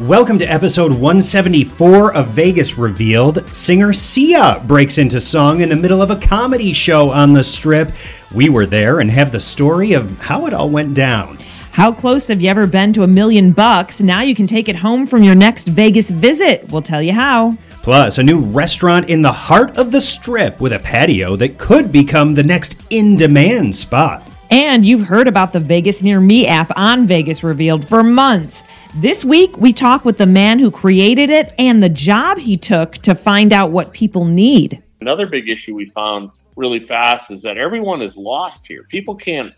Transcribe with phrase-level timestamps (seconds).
[0.00, 3.52] Welcome to episode 174 of Vegas Revealed.
[3.52, 7.90] Singer Sia breaks into song in the middle of a comedy show on the strip.
[8.32, 11.38] We were there and have the story of how it all went down.
[11.72, 14.00] How close have you ever been to a million bucks?
[14.00, 16.70] Now you can take it home from your next Vegas visit.
[16.70, 17.56] We'll tell you how.
[17.82, 21.90] Plus, a new restaurant in the heart of the strip with a patio that could
[21.90, 24.27] become the next in demand spot.
[24.50, 28.62] And you've heard about the Vegas Near Me app on Vegas Revealed for months.
[28.96, 32.94] This week, we talk with the man who created it and the job he took
[32.98, 34.82] to find out what people need.
[35.02, 38.84] Another big issue we found really fast is that everyone is lost here.
[38.84, 39.52] People can't,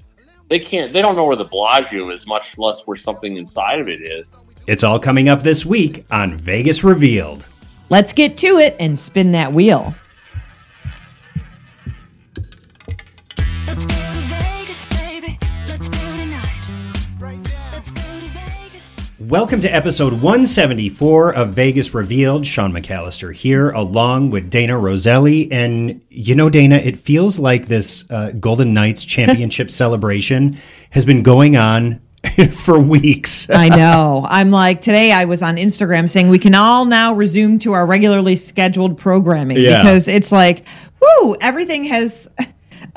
[0.48, 3.89] they can't, they don't know where the Bellagio is, much less where something inside of
[3.89, 4.29] it is.
[4.67, 7.48] It's all coming up this week on Vegas Revealed.
[7.91, 9.95] Let's get to it and spin that wheel.
[19.30, 22.45] Welcome to episode 174 of Vegas Revealed.
[22.45, 25.50] Sean McAllister here, along with Dana Roselli.
[25.53, 30.58] And you know, Dana, it feels like this uh, Golden Knights championship celebration
[30.91, 32.01] has been going on
[32.51, 33.48] for weeks.
[33.48, 34.27] I know.
[34.28, 37.86] I'm like, today I was on Instagram saying we can all now resume to our
[37.86, 39.78] regularly scheduled programming Yeah.
[39.81, 40.67] because it's like,
[41.01, 42.28] whoo, everything has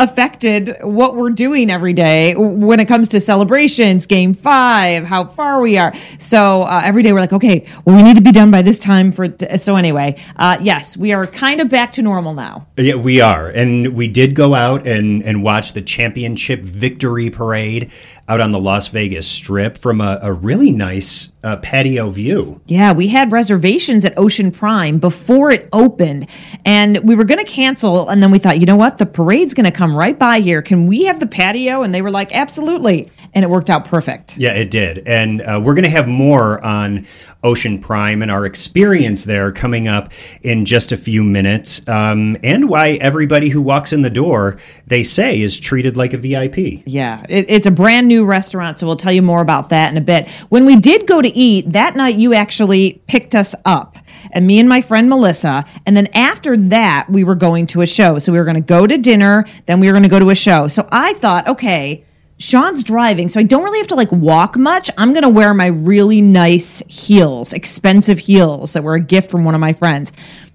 [0.03, 5.61] affected what we're doing every day when it comes to celebrations, game five, how far
[5.61, 5.93] we are.
[6.19, 8.77] So uh, every day we're like, okay, well, we need to be done by this
[8.77, 9.29] time for.
[9.29, 9.57] T-.
[9.57, 12.67] So anyway, uh, yes, we are kind of back to normal now.
[12.77, 13.49] Yeah, we are.
[13.49, 17.91] And we did go out and, and watch the championship victory parade
[18.27, 22.61] out on the Las Vegas Strip from a, a really nice uh, patio view.
[22.65, 26.27] Yeah, we had reservations at Ocean Prime before it opened,
[26.65, 28.07] and we were going to cancel.
[28.09, 28.97] And then we thought, you know what?
[28.97, 30.61] The parade's going to come right by here.
[30.61, 31.83] Can we have the patio?
[31.83, 33.11] And they were like, absolutely.
[33.35, 34.37] And it worked out perfect.
[34.37, 34.99] Yeah, it did.
[35.07, 37.07] And uh, we're going to have more on
[37.43, 41.81] Ocean Prime and our experience there coming up in just a few minutes.
[41.87, 44.57] Um, and why everybody who walks in the door,
[44.87, 46.83] they say, is treated like a VIP.
[46.85, 49.97] Yeah, it, it's a brand new restaurant, so we'll tell you more about that in
[49.97, 50.29] a bit.
[50.49, 53.97] When we did go to eat, that night you actually picked us up,
[54.31, 55.65] and me and my friend Melissa.
[55.85, 58.19] And then after that, we were going to a show.
[58.19, 60.29] So we were going to go to dinner, then we were going to go to
[60.29, 60.67] a show.
[60.67, 62.05] So I thought, okay.
[62.43, 64.89] Sean's driving, so I don't really have to like walk much.
[64.97, 69.55] I'm gonna wear my really nice heels, expensive heels that were a gift from one
[69.55, 70.11] of my friends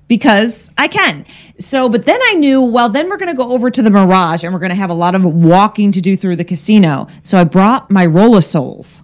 [0.06, 1.25] because I can.
[1.59, 4.53] So, but then I knew, well, then we're to go over to the Mirage and
[4.53, 7.06] we're to have a lot of walking to do through the casino.
[7.22, 9.00] So I brought my Rollasoles.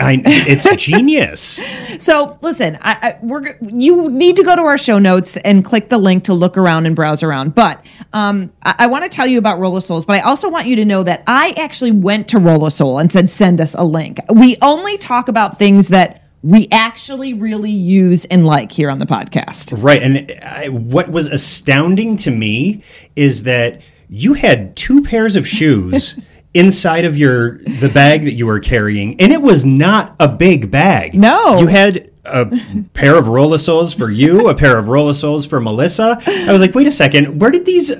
[0.00, 1.60] I, it's genius.
[2.02, 5.88] So listen, I, I, we're you need to go to our show notes and click
[5.88, 7.54] the link to look around and browse around.
[7.54, 10.76] But um, I, I want to tell you about Rollasoles, but I also want you
[10.76, 14.18] to know that I actually went to Rollasole and said, send us a link.
[14.30, 19.06] We only talk about things that we actually really use and like here on the
[19.06, 19.74] podcast.
[19.82, 20.02] Right.
[20.02, 22.82] And I, what was astounding to me
[23.16, 26.18] is that you had two pairs of shoes
[26.56, 30.70] inside of your the bag that you were carrying, and it was not a big
[30.70, 31.14] bag.
[31.14, 31.58] No.
[31.58, 32.46] You had a
[32.94, 36.20] pair of Rollasoles for you, a pair of Rollasoles for Melissa.
[36.26, 37.92] I was like, wait a second, where did these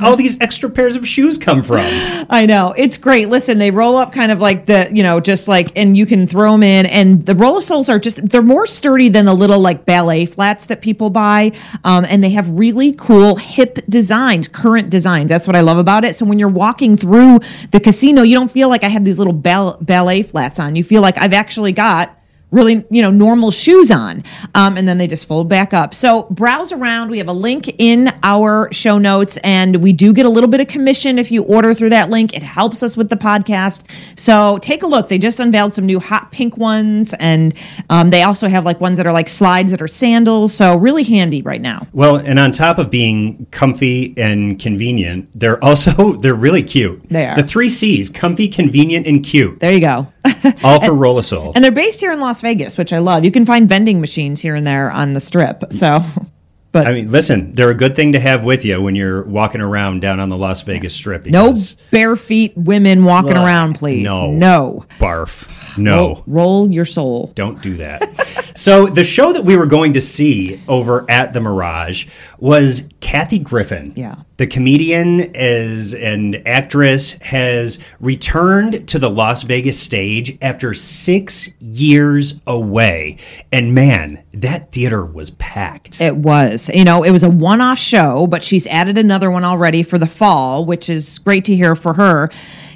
[0.00, 1.80] all these extra pairs of shoes come from?
[2.30, 2.72] I know.
[2.76, 3.28] It's great.
[3.28, 6.26] Listen, they roll up kind of like the, you know, just like, and you can
[6.26, 6.86] throw them in.
[6.86, 10.82] And the Rollasoles are just, they're more sturdy than the little like ballet flats that
[10.82, 11.52] people buy.
[11.84, 15.28] Um, and they have really cool hip designs, current designs.
[15.28, 16.16] That's what I love about it.
[16.16, 19.32] So when you're walking through the casino, you don't feel like I have these little
[19.32, 20.76] ball- ballet flats on.
[20.76, 22.16] You feel like I've actually got
[22.52, 24.22] really you know normal shoes on
[24.54, 25.94] um, and then they just fold back up.
[25.94, 27.10] So browse around.
[27.10, 30.60] We have a link in our show notes and we do get a little bit
[30.60, 32.34] of commission if you order through that link.
[32.34, 33.84] It helps us with the podcast.
[34.16, 35.08] So take a look.
[35.08, 37.54] They just unveiled some new hot pink ones and
[37.90, 40.54] um, they also have like ones that are like slides that are sandals.
[40.54, 41.86] So really handy right now.
[41.92, 47.08] Well, and on top of being comfy and convenient, they're also they're really cute.
[47.08, 47.34] They are.
[47.34, 49.60] The three C's: comfy, convenient, and cute.
[49.60, 50.11] there you go
[50.64, 51.52] All for Rollasole.
[51.54, 54.40] and they're based here in las vegas which i love you can find vending machines
[54.40, 56.00] here and there on the strip so
[56.72, 59.60] but I mean, listen, they're a good thing to have with you when you're walking
[59.60, 61.26] around down on the Las Vegas Strip.
[61.26, 61.52] no
[61.90, 64.30] bare feet women walking Ugh, around please no.
[64.30, 65.46] no barf.
[65.76, 65.96] No.
[66.06, 68.52] roll, roll your soul Don't do that.
[68.56, 72.06] so the show that we were going to see over at the Mirage
[72.38, 73.92] was Kathy Griffin.
[73.96, 74.16] Yeah.
[74.36, 82.34] The comedian as an actress has returned to the Las Vegas stage after six years
[82.46, 83.18] away.
[83.52, 86.00] And man, that theater was packed.
[86.00, 86.70] It was.
[86.74, 89.98] You know, it was a one off show, but she's added another one already for
[89.98, 92.30] the fall, which is great to hear for her.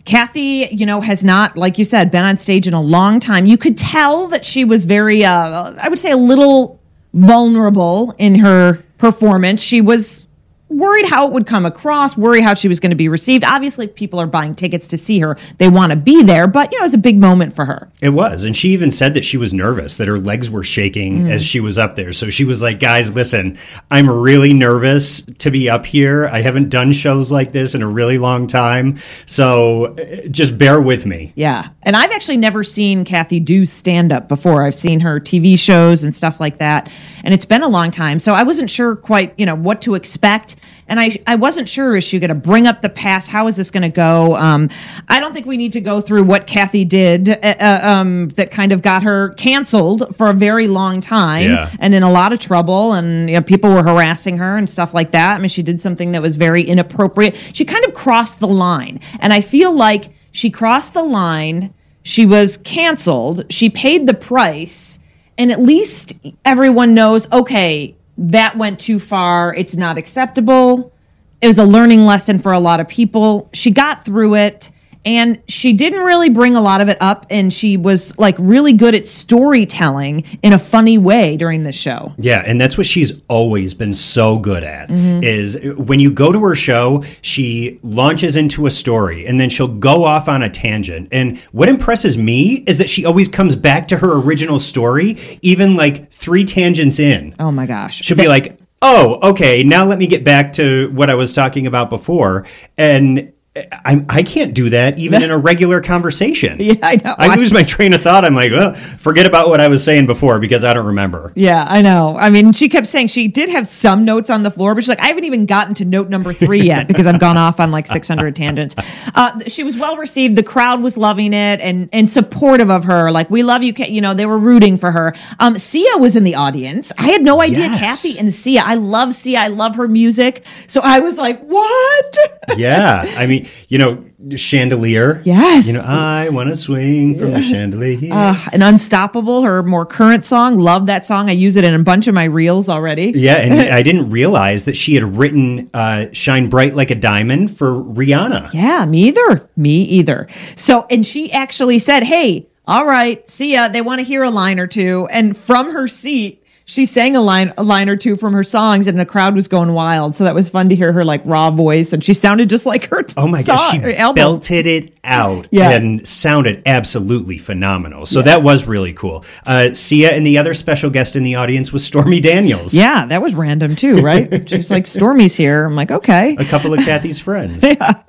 [0.07, 3.45] Kathy, you know, has not, like you said, been on stage in a long time.
[3.45, 6.81] You could tell that she was very, uh, I would say, a little
[7.13, 9.61] vulnerable in her performance.
[9.61, 10.26] She was
[10.69, 13.45] worried how it would come across, worried how she was going to be received.
[13.45, 15.39] Obviously, people are buying tickets to see her.
[15.59, 17.91] They want to be there, but you know, it was a big moment for her.
[18.03, 18.45] It was.
[18.45, 21.61] And she even said that she was nervous, that her legs were shaking as she
[21.61, 22.13] was up there.
[22.13, 23.59] So she was like, guys, listen,
[23.91, 26.27] I'm really nervous to be up here.
[26.27, 28.99] I haven't done shows like this in a really long time.
[29.27, 31.33] So uh, just bear with me.
[31.37, 31.69] Yeah.
[31.83, 34.65] And I've actually never seen Kathy do stand up before.
[34.65, 36.91] I've seen her TV shows and stuff like that.
[37.23, 38.19] And it's been a long time.
[38.19, 40.56] So I wasn't sure quite, you know, what to expect.
[40.89, 43.29] And I, I wasn't sure, is she going to bring up the past?
[43.29, 44.37] How is this going to go?
[44.37, 44.71] Um,
[45.09, 48.53] I don't think we need to go through what Kathy did uh, uh, um, that
[48.53, 51.71] kind of got her canceled for a very long time Yeah.
[51.81, 52.93] and in a lot of trouble.
[52.93, 55.35] And you know, people were harassing her and stuff like that.
[55.35, 57.35] I mean, she did something that was very inappropriate.
[57.53, 59.01] She kind of crossed the line.
[59.19, 61.75] And I feel like she crossed the line.
[62.05, 63.47] She was canceled.
[63.51, 65.01] She paid the price.
[65.37, 66.13] And at least
[66.45, 69.55] everyone knows okay, that went too far.
[69.55, 70.93] It's not acceptable.
[71.41, 73.51] It was a learning lesson for a lot of people.
[73.53, 74.71] She got through it
[75.07, 77.27] and she didn't really bring a lot of it up.
[77.31, 82.13] And she was like really good at storytelling in a funny way during this show.
[82.19, 84.89] Yeah, and that's what she's always been so good at.
[84.89, 85.23] Mm-hmm.
[85.23, 89.69] Is when you go to her show, she launches into a story and then she'll
[89.69, 91.09] go off on a tangent.
[91.13, 95.77] And what impresses me is that she always comes back to her original story, even
[95.77, 97.33] like three tangents in.
[97.39, 98.03] Oh my gosh.
[98.03, 101.69] She'll be like, "Oh, okay, now let me get back to what I was talking
[101.69, 102.45] about before."
[102.77, 103.33] And
[103.73, 106.61] I, I can't do that even in a regular conversation.
[106.67, 107.15] Yeah, I know.
[107.17, 108.25] I lose my train of thought.
[108.25, 111.33] I'm like, oh, forget about what I was saying before because I don't remember.
[111.37, 112.17] Yeah, I know.
[112.19, 114.89] I mean, she kept saying she did have some notes on the floor, but she's
[114.89, 117.71] like, I haven't even gotten to note number three yet because I've gone off on
[117.71, 118.75] like 600 tangents.
[119.15, 120.35] Uh, she was well received.
[120.35, 123.13] The crowd was loving it and and supportive of her.
[123.13, 123.73] Like, we love you.
[123.77, 125.15] You know, they were rooting for her.
[125.39, 126.91] Um, Sia was in the audience.
[126.99, 127.81] I had no idea Yes.
[127.81, 128.63] Kathy and Sia.
[128.65, 129.39] I love Sia.
[129.39, 130.45] I love her music.
[130.67, 132.17] So I was like, what?
[132.57, 134.05] yeah, I mean, you know,
[134.37, 135.23] chandelier.
[135.25, 135.67] Yes.
[135.69, 138.13] You know, I want to swing from the chandelier.
[138.13, 140.59] Uh, and Unstoppable, her more current song.
[140.59, 141.29] Love that song.
[141.29, 143.13] I use it in a bunch of my reels already.
[143.15, 147.57] yeah, and I didn't realize that she had written uh, "Shine Bright Like a Diamond"
[147.57, 148.53] for Rihanna.
[148.53, 149.49] Yeah, me either.
[149.57, 150.29] Me either.
[150.57, 153.69] So, and she actually said, Hey, all right, see ya.
[153.69, 155.07] They want to hear a line or two.
[155.11, 158.89] And from her seat, she sang a line, a line or two from her songs,
[158.89, 160.17] and the crowd was going wild.
[160.17, 162.89] So that was fun to hear her like raw voice, and she sounded just like
[162.89, 163.05] her.
[163.17, 164.15] Oh my song, gosh, she album.
[164.17, 165.71] belted it out Yeah.
[165.71, 168.05] and sounded absolutely phenomenal.
[168.05, 169.25] So that was really cool.
[169.47, 172.75] Uh, Sia and the other special guest in the audience was Stormy Daniels.
[172.75, 174.49] Yeah, that was random too, right?
[174.49, 175.65] She's like, Stormy's here.
[175.67, 176.37] I'm like, okay.
[176.37, 177.63] A couple of Kathy's friends.
[177.65, 178.03] yeah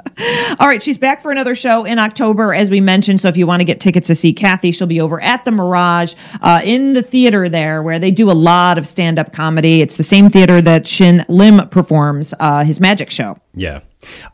[0.60, 3.21] All right, she's back for another show in October, as we mentioned.
[3.21, 5.51] So if you want to get tickets to see Kathy, she'll be over at the
[5.51, 9.81] Mirage uh, in the theater there, where they do a lot of stand up comedy.
[9.81, 13.38] It's the same theater that Shin Lim performs uh, his magic show.
[13.53, 13.81] Yeah.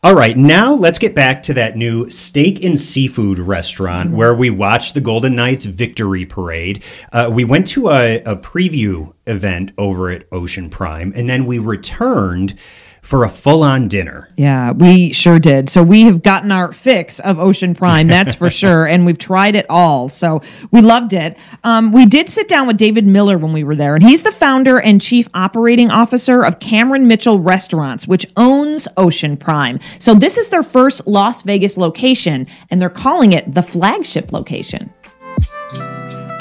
[0.04, 4.50] All right, now let's get back to that new steak and seafood restaurant where we
[4.50, 6.84] watched the Golden Knights victory parade.
[7.12, 11.58] Uh, we went to a, a preview event over at Ocean Prime, and then we
[11.58, 12.56] returned
[13.04, 14.26] for a full on dinner.
[14.36, 15.68] Yeah, we sure did.
[15.68, 19.54] So we have gotten our fix of Ocean Prime, that's for sure, and we've tried
[19.54, 20.08] it all.
[20.08, 20.40] So
[20.70, 21.36] we loved it.
[21.64, 24.32] Um, we did sit down with David Miller when we were there, and he's the
[24.32, 29.80] founder and chief operating officer of Cameron Mitchell Restaurants, which owns Ocean Prime.
[29.98, 34.90] So this is their first Las Vegas location, and they're calling it the flagship location.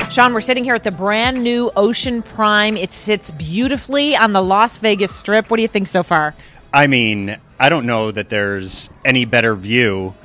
[0.09, 2.77] Sean, we're sitting here at the brand new Ocean Prime.
[2.77, 5.49] It sits beautifully on the Las Vegas Strip.
[5.49, 6.35] What do you think so far?
[6.73, 10.15] I mean, I don't know that there's any better view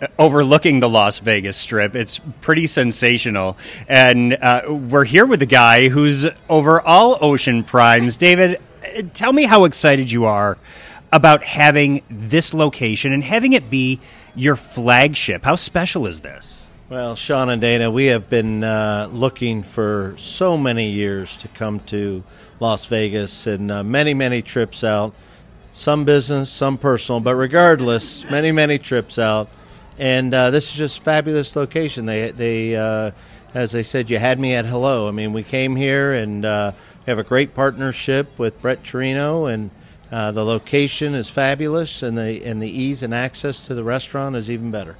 [0.00, 1.96] uh, overlooking the Las Vegas Strip.
[1.96, 3.56] It's pretty sensational.
[3.88, 8.16] And uh, we're here with the guy who's over all Ocean Primes.
[8.16, 10.56] David, uh, tell me how excited you are
[11.10, 13.98] about having this location and having it be
[14.36, 15.44] your flagship.
[15.44, 16.60] How special is this?
[16.88, 21.80] Well, Sean and Dana, we have been uh, looking for so many years to come
[21.80, 22.22] to
[22.60, 25.12] Las Vegas and uh, many, many trips out.
[25.78, 29.48] Some business, some personal, but regardless, many, many trips out.
[29.96, 32.04] And uh, this is just fabulous location.
[32.04, 33.12] They, they, uh,
[33.54, 35.06] as I said, you had me at hello.
[35.06, 36.72] I mean, we came here and uh,
[37.06, 39.70] have a great partnership with Brett Torino, and
[40.10, 44.34] uh, the location is fabulous, and the and the ease and access to the restaurant
[44.34, 44.96] is even better.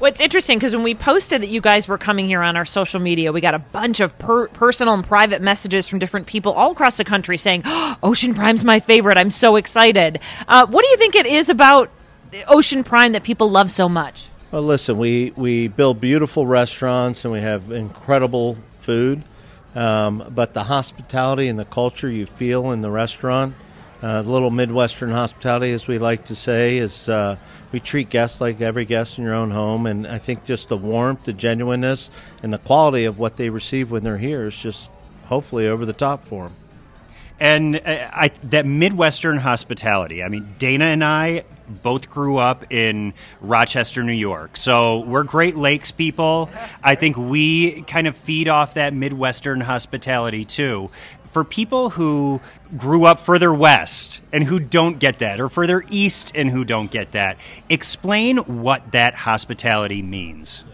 [0.00, 2.64] Well, it's interesting because when we posted that you guys were coming here on our
[2.64, 6.52] social media, we got a bunch of per- personal and private messages from different people
[6.52, 9.18] all across the country saying, oh, Ocean Prime's my favorite.
[9.18, 10.20] I'm so excited.
[10.46, 11.90] Uh, what do you think it is about
[12.46, 14.28] Ocean Prime that people love so much?
[14.52, 19.24] Well, listen, we, we build beautiful restaurants and we have incredible food,
[19.74, 23.54] um, but the hospitality and the culture you feel in the restaurant,
[24.02, 27.36] uh, little Midwestern hospitality, as we like to say, is uh,
[27.72, 29.86] we treat guests like every guest in your own home.
[29.86, 32.10] And I think just the warmth, the genuineness,
[32.42, 34.90] and the quality of what they receive when they're here is just
[35.24, 36.56] hopefully over the top for them.
[37.40, 40.22] And uh, I, that Midwestern hospitality.
[40.22, 44.56] I mean, Dana and I both grew up in Rochester, New York.
[44.56, 46.50] So we're Great Lakes people.
[46.82, 50.90] I think we kind of feed off that Midwestern hospitality too.
[51.30, 52.40] For people who
[52.76, 56.90] grew up further west and who don't get that, or further east and who don't
[56.90, 57.36] get that,
[57.68, 60.64] explain what that hospitality means.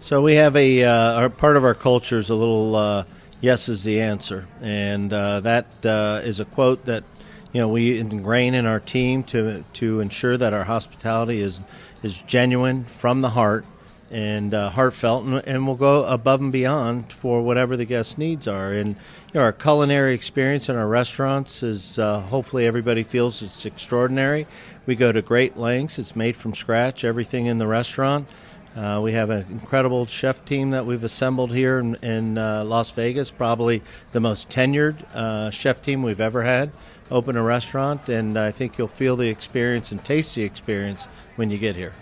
[0.00, 3.04] So we have a uh, our, part of our culture is a little uh,
[3.40, 7.04] yes is the answer, and uh, that uh, is a quote that
[7.52, 11.62] you know we ingrain in our team to to ensure that our hospitality is
[12.02, 13.64] is genuine from the heart
[14.10, 18.48] and uh, heartfelt, and, and we'll go above and beyond for whatever the guest needs
[18.48, 18.72] are.
[18.72, 18.96] And
[19.28, 24.46] you know, our culinary experience in our restaurants is uh, hopefully everybody feels it's extraordinary.
[24.86, 25.98] We go to great lengths.
[25.98, 27.04] It's made from scratch.
[27.04, 28.26] Everything in the restaurant.
[28.74, 32.90] Uh, we have an incredible chef team that we've assembled here in, in uh, Las
[32.90, 33.82] Vegas, probably
[34.12, 36.70] the most tenured uh, chef team we've ever had
[37.10, 41.06] open a restaurant, and I think you'll feel the experience and taste the experience
[41.36, 41.94] when you get here.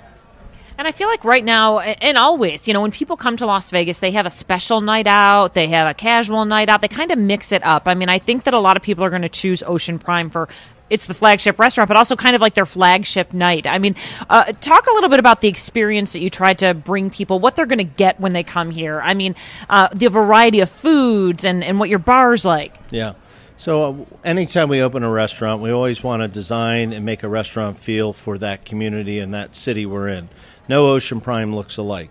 [0.79, 3.71] And I feel like right now, and always, you know, when people come to Las
[3.71, 7.11] Vegas, they have a special night out, they have a casual night out, they kind
[7.11, 7.85] of mix it up.
[7.87, 10.29] I mean, I think that a lot of people are going to choose Ocean Prime
[10.29, 10.49] for
[10.89, 13.67] it's the flagship restaurant, but also kind of like their flagship night.
[13.67, 13.97] I mean,
[14.31, 17.57] uh, talk a little bit about the experience that you tried to bring people, what
[17.57, 19.01] they're going to get when they come here.
[19.01, 19.35] I mean,
[19.69, 22.77] uh, the variety of foods and, and what your bar's like.
[22.91, 23.15] Yeah.
[23.57, 27.29] So, uh, anytime we open a restaurant, we always want to design and make a
[27.29, 30.29] restaurant feel for that community and that city we're in.
[30.69, 32.11] No Ocean Prime looks alike.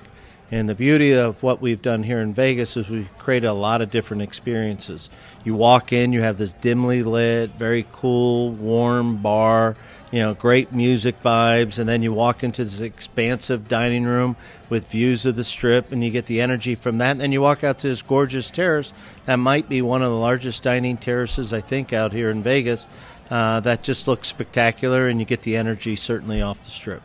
[0.51, 3.81] And the beauty of what we've done here in Vegas is we've created a lot
[3.81, 5.09] of different experiences.
[5.43, 9.75] You walk in, you have this dimly lit, very cool, warm bar,
[10.11, 14.37] you know, great music vibes, and then you walk into this expansive dining room
[14.69, 17.11] with views of the strip, and you get the energy from that.
[17.11, 18.93] And then you walk out to this gorgeous terrace
[19.25, 22.87] that might be one of the largest dining terraces, I think, out here in Vegas.
[23.29, 27.01] Uh, that just looks spectacular, and you get the energy certainly off the strip.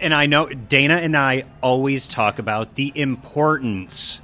[0.00, 4.20] And I know Dana and I always talk about the importance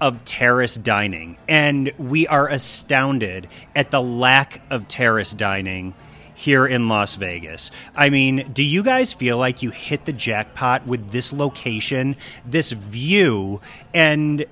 [0.00, 5.94] of terrace dining, and we are astounded at the lack of terrace dining
[6.34, 7.70] here in Las Vegas.
[7.94, 12.72] I mean, do you guys feel like you hit the jackpot with this location, this
[12.72, 13.60] view,
[13.94, 14.44] and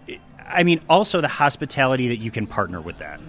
[0.46, 3.20] I mean, also the hospitality that you can partner with that?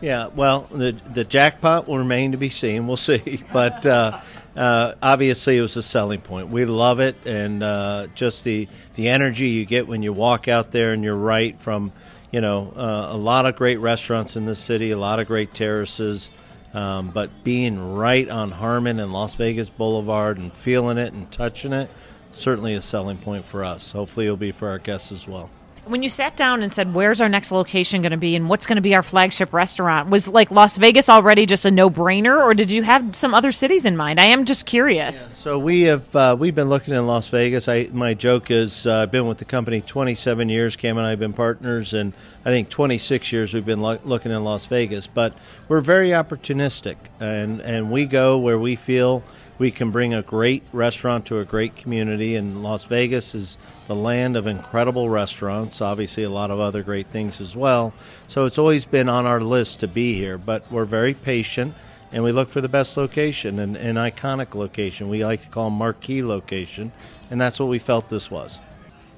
[0.00, 2.86] Yeah, well, the the jackpot will remain to be seen.
[2.86, 4.20] We'll see, but uh,
[4.56, 6.48] uh, obviously it was a selling point.
[6.48, 10.70] We love it, and uh, just the the energy you get when you walk out
[10.70, 11.92] there, and you're right from
[12.30, 15.54] you know uh, a lot of great restaurants in the city, a lot of great
[15.54, 16.30] terraces,
[16.72, 21.72] um, but being right on Harmon and Las Vegas Boulevard and feeling it and touching
[21.72, 21.90] it,
[22.30, 23.90] certainly a selling point for us.
[23.90, 25.50] Hopefully, it'll be for our guests as well
[25.86, 28.66] when you sat down and said where's our next location going to be and what's
[28.66, 30.08] going to be our flagship restaurant?
[30.10, 33.84] Was like las vegas already just a no-brainer or did you have some other cities
[33.86, 34.20] in mind?
[34.20, 35.26] I am just curious.
[35.26, 37.68] Yeah, so we have uh, we've been looking in las vegas.
[37.68, 40.76] I, my joke is uh, i've been with the company 27 years.
[40.76, 42.12] Cam and i've been partners and
[42.44, 45.06] i think 26 years we've been lo- looking in las vegas.
[45.06, 45.34] But
[45.68, 49.22] we're very opportunistic and and we go where we feel
[49.58, 53.94] we can bring a great restaurant to a great community and las vegas is the
[53.94, 57.92] land of incredible restaurants, obviously, a lot of other great things as well.
[58.28, 61.74] So it's always been on our list to be here, but we're very patient
[62.14, 65.08] and we look for the best location and an iconic location.
[65.08, 66.92] We like to call marquee location,
[67.30, 68.60] and that's what we felt this was.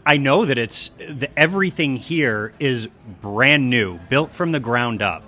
[0.06, 2.88] I know that it's the, everything here is
[3.20, 5.24] brand new, built from the ground up,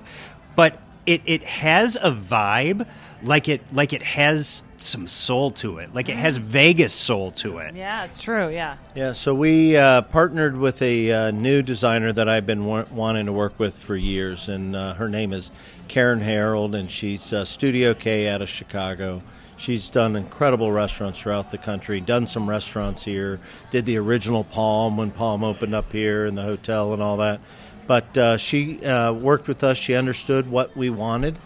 [0.57, 2.87] but it, it has a vibe
[3.23, 7.59] like it like it has some soul to it, like it has Vegas soul to
[7.59, 7.75] it.
[7.75, 8.49] Yeah, it's true.
[8.49, 8.77] Yeah.
[8.95, 9.13] Yeah.
[9.13, 13.33] So we uh, partnered with a uh, new designer that I've been wa- wanting to
[13.33, 15.51] work with for years, and uh, her name is
[15.89, 19.23] Karen Herold, and she's uh, Studio K out of Chicago.
[19.57, 22.01] She's done incredible restaurants throughout the country.
[22.01, 23.41] Done some restaurants here.
[23.73, 27.41] Did the original Palm when Palm opened up here, and the hotel and all that.
[27.89, 29.77] But uh, she uh, worked with us.
[29.77, 31.39] She understood what we wanted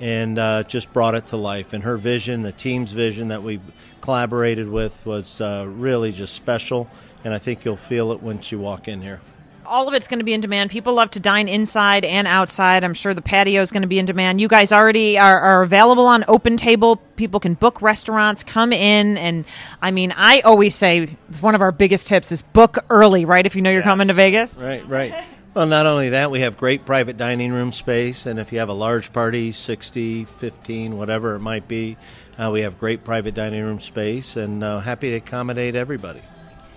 [0.00, 1.72] and uh, just brought it to life.
[1.72, 3.60] And her vision, the team's vision that we
[4.00, 6.88] collaborated with, was uh, really just special.
[7.24, 9.20] And I think you'll feel it once you walk in here.
[9.66, 10.70] all of it's going to be in demand.
[10.70, 12.84] People love to dine inside and outside.
[12.84, 14.40] I'm sure the patio is going to be in demand.
[14.40, 16.96] You guys already are, are available on Open Table.
[17.16, 19.44] People can book restaurants, come in, and
[19.82, 23.44] I mean, I always say one of our biggest tips is book early, right?
[23.44, 24.56] If you know you're coming to Vegas.
[24.56, 25.12] Right, right.
[25.58, 28.68] Well, not only that, we have great private dining room space, and if you have
[28.68, 31.96] a large party, 60, 15, whatever it might be,
[32.38, 36.20] uh, we have great private dining room space, and uh, happy to accommodate everybody.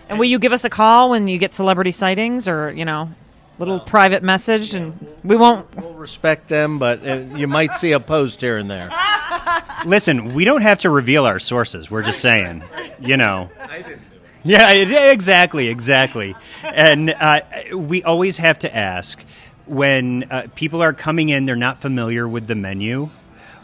[0.09, 3.11] And will you give us a call when you get celebrity sightings, or you know,
[3.59, 5.75] little private message, and we won't.
[5.75, 8.89] We'll respect them, but uh, you might see a post here and there.
[9.85, 11.91] Listen, we don't have to reveal our sources.
[11.91, 12.63] We're just saying,
[12.99, 13.51] you know.
[14.43, 16.35] Yeah, it- exactly, exactly.
[16.63, 17.41] And uh,
[17.75, 19.23] we always have to ask
[19.67, 23.09] when uh, people are coming in, they're not familiar with the menu.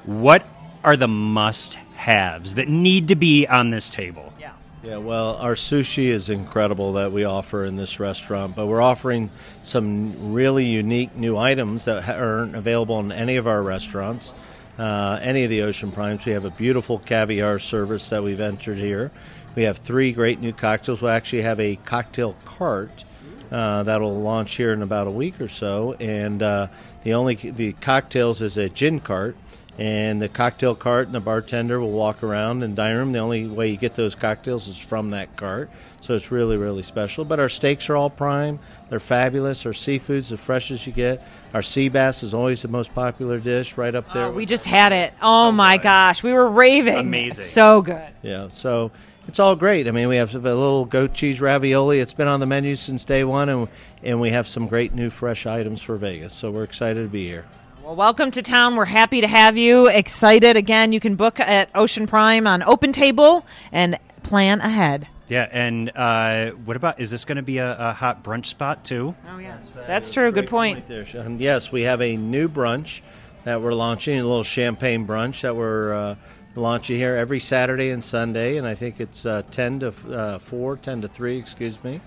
[0.05, 0.45] What
[0.83, 4.31] are the must-haves that need to be on this table?
[4.39, 4.53] Yeah.
[4.83, 9.31] Yeah, well, our sushi is incredible that we offer in this restaurant, but we're offering
[9.63, 14.33] some really unique new items that aren't available in any of our restaurants,
[14.77, 16.23] uh, any of the Ocean Primes.
[16.23, 19.11] We have a beautiful caviar service that we've entered here.
[19.57, 21.01] We have three great new cocktails.
[21.01, 23.03] We'll actually have a cocktail cart
[23.49, 26.67] uh, that'll launch here in about a week or so, and uh,
[27.01, 29.35] the only the cocktails is a gin cart
[29.79, 33.11] and the cocktail cart and the bartender will walk around and dine room.
[33.11, 35.71] The only way you get those cocktails is from that cart,
[36.01, 37.25] so it's really really special.
[37.25, 38.59] But our steaks are all prime;
[38.89, 39.65] they're fabulous.
[39.65, 41.23] Our seafood's as fresh as you get.
[41.55, 44.25] Our sea bass is always the most popular dish, right up there.
[44.25, 45.15] Oh, we just had it.
[45.19, 46.97] Oh my gosh, we were raving.
[46.97, 47.43] Amazing.
[47.43, 48.09] So good.
[48.21, 48.91] Yeah, so
[49.27, 49.87] it's all great.
[49.87, 51.99] I mean, we have a little goat cheese ravioli.
[51.99, 53.67] It's been on the menu since day one, and
[54.03, 56.33] and we have some great new fresh items for Vegas.
[56.33, 57.45] So we're excited to be here.
[57.83, 58.75] Well, welcome to town.
[58.75, 59.87] We're happy to have you.
[59.87, 60.91] Excited again.
[60.91, 65.07] You can book at Ocean Prime on Open Table and plan ahead.
[65.27, 68.85] Yeah, and uh, what about, is this going to be a, a hot brunch spot
[68.85, 69.13] too?
[69.29, 70.31] Oh yeah, that's true.
[70.31, 70.87] Good Great point.
[70.87, 71.39] there, Sean.
[71.39, 73.01] Yes, we have a new brunch
[73.43, 76.15] that we're launching, a little champagne brunch that we're uh,
[76.57, 80.77] launching here every Saturday and Sunday, and I think it's uh, 10 to uh, 4,
[80.77, 82.01] 10 to 3, excuse me.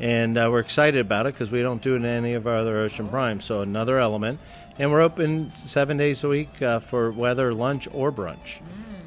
[0.00, 2.56] And uh, we're excited about it because we don't do it in any of our
[2.56, 3.40] other Ocean Prime.
[3.40, 4.40] So another element.
[4.78, 8.60] And we're open seven days a week uh, for whether lunch or brunch.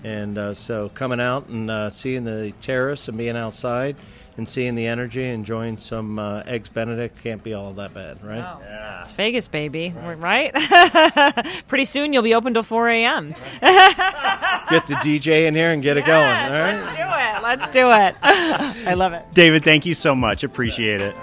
[0.04, 3.98] And uh, so coming out and uh, seeing the terrace and being outside
[4.38, 9.00] and seeing the energy, enjoying some uh, eggs Benedict can't be all that bad, right?
[9.02, 9.94] It's Vegas, baby.
[9.96, 10.54] Right?
[11.68, 13.30] Pretty soon you'll be open till 4 a.m.
[13.62, 16.20] Get the DJ in here and get it going.
[16.20, 16.82] All right.
[16.84, 17.44] Let's do it.
[17.44, 18.16] Let's do it.
[18.88, 19.26] I love it.
[19.34, 20.44] David, thank you so much.
[20.44, 21.16] Appreciate it.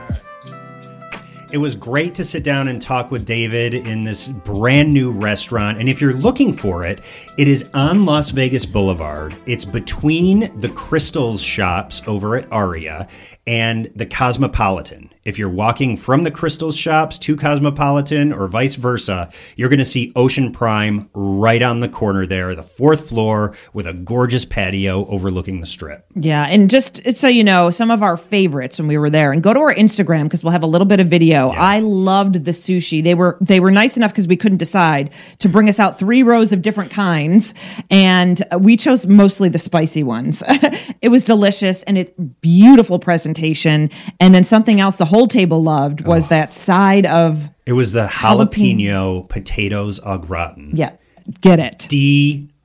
[1.54, 5.78] It was great to sit down and talk with David in this brand new restaurant.
[5.78, 7.00] And if you're looking for it,
[7.38, 9.36] it is on Las Vegas Boulevard.
[9.46, 13.06] It's between the Crystals shops over at Aria
[13.46, 15.13] and the Cosmopolitan.
[15.24, 19.84] If you're walking from the Crystals shops to Cosmopolitan or vice versa, you're going to
[19.84, 25.06] see Ocean Prime right on the corner there, the fourth floor with a gorgeous patio
[25.06, 26.04] overlooking the strip.
[26.14, 29.42] Yeah, and just so you know, some of our favorites when we were there, and
[29.42, 31.48] go to our Instagram because we'll have a little bit of video.
[31.48, 33.02] I loved the sushi.
[33.02, 36.22] They were they were nice enough because we couldn't decide to bring us out three
[36.22, 37.54] rows of different kinds,
[37.88, 40.42] and we chose mostly the spicy ones.
[41.00, 43.88] it was delicious and it's beautiful presentation.
[44.20, 48.06] And then something else the whole table loved was that side of It was the
[48.06, 50.72] jalapeno potatoes au gratin.
[50.74, 50.92] yeah,
[51.40, 51.86] get it.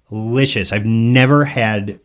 [0.10, 0.72] Delicious.
[0.72, 2.00] I've never had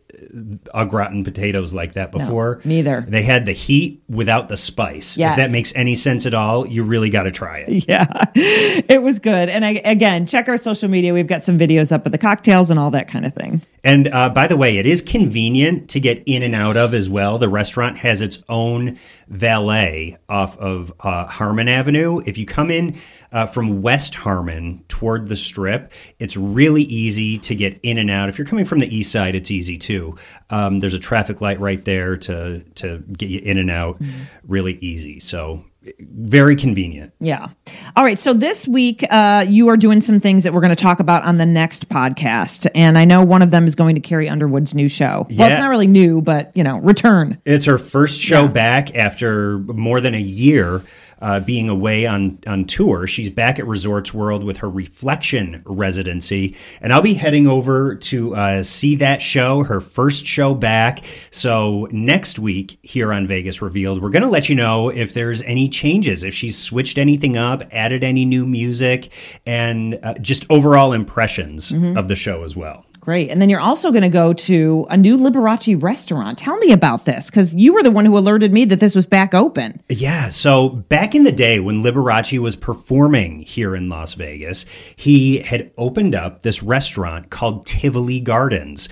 [0.73, 2.61] au gratin potatoes like that before.
[2.65, 3.05] neither.
[3.07, 5.17] They had the heat without the spice.
[5.17, 5.37] Yes.
[5.37, 7.85] If that makes any sense at all, you really got to try it.
[7.87, 9.49] Yeah, it was good.
[9.49, 11.13] And I, again, check our social media.
[11.13, 13.61] We've got some videos up of the cocktails and all that kind of thing.
[13.83, 17.07] And uh, by the way, it is convenient to get in and out of as
[17.07, 17.37] well.
[17.37, 22.21] The restaurant has its own valet off of uh, Harmon Avenue.
[22.25, 22.97] If you come in
[23.35, 28.29] uh, from West Harmon toward the strip, it's really easy to get in and out.
[28.29, 30.15] If you're coming from the east side, it's easy too.
[30.49, 34.01] Um, there's a traffic light right there to to get you in and out,
[34.47, 35.19] really easy.
[35.19, 35.65] So
[35.99, 37.13] very convenient.
[37.19, 37.49] Yeah.
[37.95, 38.17] All right.
[38.17, 41.21] So this week, uh, you are doing some things that we're going to talk about
[41.23, 44.73] on the next podcast, and I know one of them is going to Carrie Underwood's
[44.73, 45.27] new show.
[45.29, 47.39] Well, it's not really new, but you know, return.
[47.45, 48.47] It's her first show Yeah.
[48.47, 50.81] back after more than a year
[51.21, 53.07] uh, being away on, on tour.
[53.07, 56.55] She's back at Resorts World with her Reflection residency.
[56.81, 61.03] And I'll be heading over to uh, see that show, her first show back.
[61.31, 65.41] So next week here on Vegas Revealed, we're going to let you know if there's
[65.43, 69.11] any changes, if she's switched anything up, added any new music,
[69.45, 72.85] and uh, just overall impressions of the show as well.
[73.05, 73.29] Great.
[73.29, 76.39] And then you're also going to go to a new Liberace restaurant.
[76.39, 79.05] Tell me about this because you were the one who alerted me that this was
[79.05, 79.79] back open.
[79.87, 84.65] Yeah, so back in the day when Liberace was performing here in Las Vegas,
[84.95, 88.89] he had opened up this restaurant called Tivoli Gardens.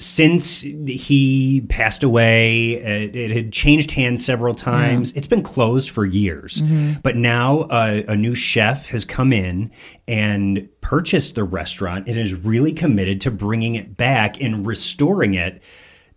[0.00, 5.12] Since he passed away, it, it had changed hands several times.
[5.12, 6.62] It's been closed for years.
[7.02, 9.70] But now uh, a new chef has come in
[10.08, 15.62] and purchased the restaurant and is really committed to bringing it back and restoring it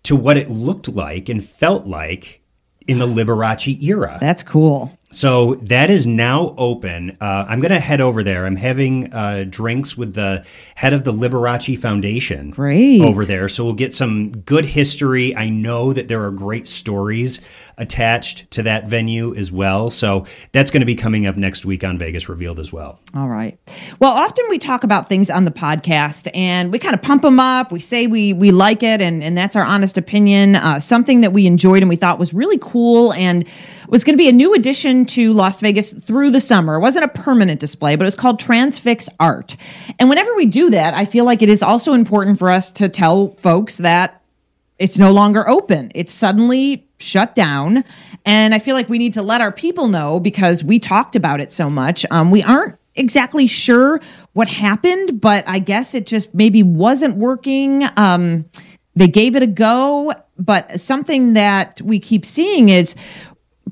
[0.04, 2.42] to what it looked like and felt like
[2.88, 4.18] in the Liberace era.
[4.20, 4.98] That's cool.
[5.14, 7.18] So that is now open.
[7.22, 8.46] Uh, I'm going to head over there.
[8.46, 10.46] I'm having uh, drinks with the
[10.76, 13.02] head of the Liberace Foundation Great.
[13.02, 13.48] over there.
[13.48, 15.36] So we'll get some good history.
[15.36, 17.40] I know that there are great stories
[17.78, 19.90] attached to that venue as well.
[19.90, 23.00] So that's going to be coming up next week on Vegas Revealed as well.
[23.16, 23.58] All right.
[24.00, 27.40] Well, often we talk about things on the podcast and we kind of pump them
[27.40, 27.72] up.
[27.72, 30.56] We say we we like it, and and that's our honest opinion.
[30.56, 33.48] Uh, something that we enjoyed and we thought was really cool and
[33.88, 36.76] was going to be a new addition to Las Vegas through the summer.
[36.76, 39.56] It wasn't a permanent display, but it was called Transfix Art.
[40.00, 42.90] And whenever we do that, I feel like it is also important for us to
[42.90, 44.22] tell folks that
[44.80, 45.92] it's no longer open.
[45.96, 47.84] It's suddenly shut down.
[48.26, 51.40] And I feel like we need to let our people know because we talked about
[51.40, 52.06] it so much.
[52.12, 54.00] Um, we aren't exactly sure
[54.34, 57.86] what happened, but I guess it just maybe wasn't working.
[57.98, 58.46] Um,
[58.96, 62.96] they gave it a go, but something that we keep seeing is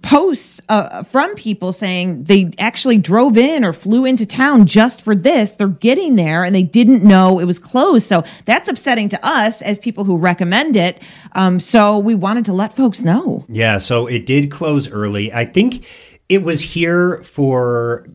[0.01, 5.15] posts uh, from people saying they actually drove in or flew into town just for
[5.15, 5.51] this.
[5.51, 8.07] They're getting there and they didn't know it was closed.
[8.07, 11.01] So that's upsetting to us as people who recommend it.
[11.33, 13.45] Um, so we wanted to let folks know.
[13.47, 15.31] Yeah, so it did close early.
[15.31, 15.85] I think
[16.31, 18.05] it was here for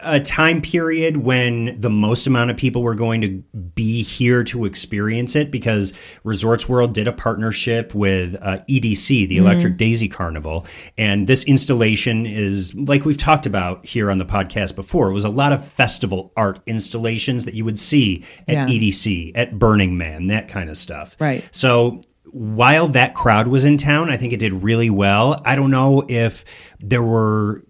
[0.00, 3.28] a time period when the most amount of people were going to
[3.74, 9.38] be here to experience it because Resorts World did a partnership with uh, EDC, the
[9.38, 10.64] Electric Daisy Carnival.
[10.96, 15.24] And this installation is, like we've talked about here on the podcast before, it was
[15.24, 18.66] a lot of festival art installations that you would see at Yeah.
[18.68, 21.16] EDC, at Burning Man, that kind of stuff.
[21.18, 21.42] Right.
[21.50, 22.00] So
[22.36, 25.40] while that crowd was in town, I think it did really well.
[25.46, 26.44] I don't know if
[26.80, 27.64] there were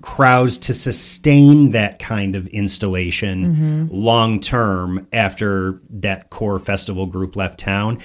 [0.00, 3.94] crowds to sustain that kind of installation mm-hmm.
[3.94, 8.00] long term after that core festival group left town.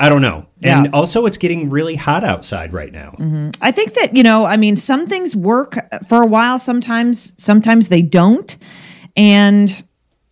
[0.00, 0.48] I don't know.
[0.58, 0.78] Yeah.
[0.78, 3.14] And also, it's getting really hot outside right now.
[3.18, 3.50] Mm-hmm.
[3.62, 7.90] I think that, you know, I mean, some things work for a while, sometimes, sometimes
[7.90, 8.56] they don't.
[9.16, 9.84] And,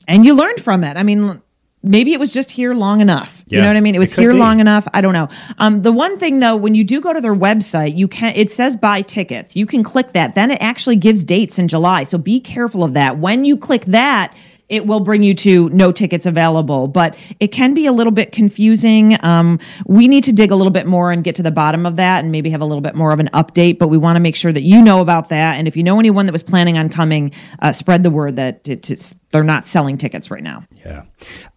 [0.08, 0.96] and you learn from it.
[0.96, 1.42] I mean,
[1.82, 3.42] maybe it was just here long enough.
[3.46, 3.94] You know what I mean?
[3.94, 4.38] It was it here be.
[4.38, 4.88] long enough.
[4.92, 5.28] I don't know.
[5.58, 8.50] Um, the one thing though, when you do go to their website, you can, it
[8.50, 9.54] says buy tickets.
[9.54, 10.34] You can click that.
[10.34, 12.02] Then it actually gives dates in July.
[12.02, 13.18] So be careful of that.
[13.18, 14.34] When you click that,
[14.68, 18.32] it will bring you to no tickets available, but it can be a little bit
[18.32, 19.16] confusing.
[19.24, 21.96] Um, we need to dig a little bit more and get to the bottom of
[21.96, 24.20] that and maybe have a little bit more of an update, but we want to
[24.20, 25.56] make sure that you know about that.
[25.56, 28.68] And if you know anyone that was planning on coming, uh, spread the word that
[28.68, 30.64] it's, they're not selling tickets right now.
[30.84, 31.04] Yeah.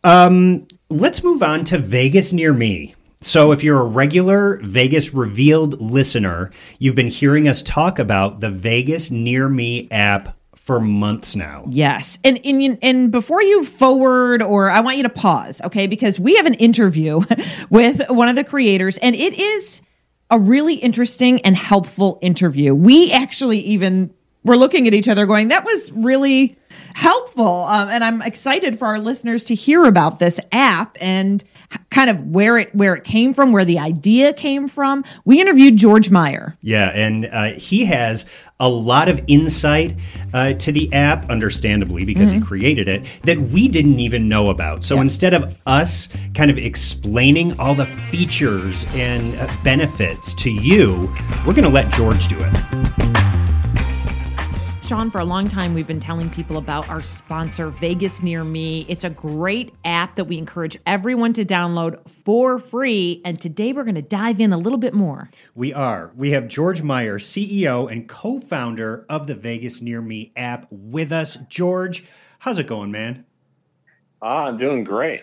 [0.03, 2.95] Um, let's move on to Vegas near me.
[3.21, 8.49] So, if you're a regular Vegas Revealed listener, you've been hearing us talk about the
[8.49, 10.38] Vegas Near Me app
[10.69, 11.65] for months now.
[11.67, 12.19] Yes.
[12.23, 15.87] And, and and before you forward or I want you to pause, okay?
[15.87, 17.21] Because we have an interview
[17.71, 19.81] with one of the creators and it is
[20.29, 22.75] a really interesting and helpful interview.
[22.75, 26.55] We actually even were looking at each other going, that was really
[26.93, 27.63] helpful.
[27.63, 31.43] Um, and I'm excited for our listeners to hear about this app and
[31.91, 35.03] kind of where it where it came from, where the idea came from.
[35.25, 36.57] We interviewed George Meyer.
[36.61, 38.25] Yeah, and uh, he has
[38.59, 39.93] a lot of insight
[40.33, 44.83] uh, to the app, understandably, because he created it, that we didn't even know about.
[44.83, 51.13] So instead of us kind of explaining all the features and uh, benefits to you,
[51.45, 53.28] we're going to let George do it.
[54.89, 58.87] Sean, for a long time, we've been telling people about our sponsor, Vegas Near Me.
[58.89, 63.21] It's a great app that we encourage everyone to download for free.
[63.23, 65.29] And today we're going to dive in a little bit more.
[65.53, 66.11] We are.
[66.15, 71.11] We have George Meyer, CEO and co founder of the Vegas Near Me app, with
[71.11, 71.35] us.
[71.49, 72.03] George,
[72.39, 73.25] how's it going, man?
[74.23, 75.21] Ah, I'm doing great.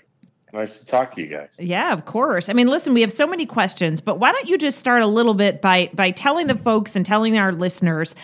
[0.52, 1.48] Nice to talk to you guys.
[1.58, 2.48] Yeah, of course.
[2.48, 5.08] I mean, listen, we have so many questions, but why don't you just start a
[5.08, 8.14] little bit by by telling the folks and telling our listeners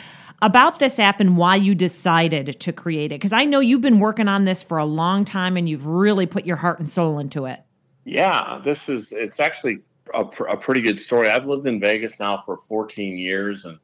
[0.42, 3.14] about this app and why you decided to create it?
[3.14, 6.26] Because I know you've been working on this for a long time and you've really
[6.26, 7.60] put your heart and soul into it.
[8.04, 9.78] Yeah, this is it's actually
[10.12, 11.30] a, pr- a pretty good story.
[11.30, 13.78] I've lived in Vegas now for 14 years, and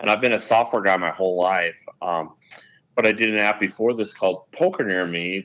[0.00, 1.78] and I've been a software guy my whole life.
[2.02, 2.32] Um,
[2.96, 5.42] but I did an app before this called Poker Near Me.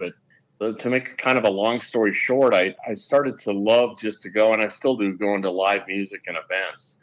[0.57, 4.21] But to make kind of a long story short, I, I started to love just
[4.23, 6.94] to go, and I still do going to live music and events.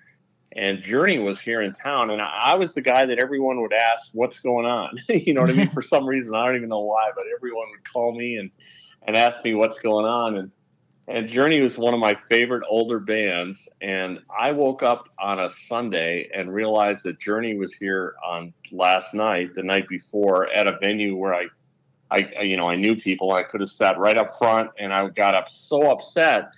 [0.54, 4.10] And Journey was here in town, and I, was the guy that everyone would ask,
[4.12, 5.70] "What's going on?" you know what I mean?
[5.74, 8.50] For some reason, I don't even know why, but everyone would call me and
[9.06, 10.36] and ask me what's going on.
[10.36, 10.50] And
[11.08, 13.68] and Journey was one of my favorite older bands.
[13.80, 19.12] And I woke up on a Sunday and realized that Journey was here on last
[19.12, 21.46] night, the night before, at a venue where I,
[22.10, 23.32] I, you know, I knew people.
[23.32, 26.52] I could have sat right up front, and I got up so upset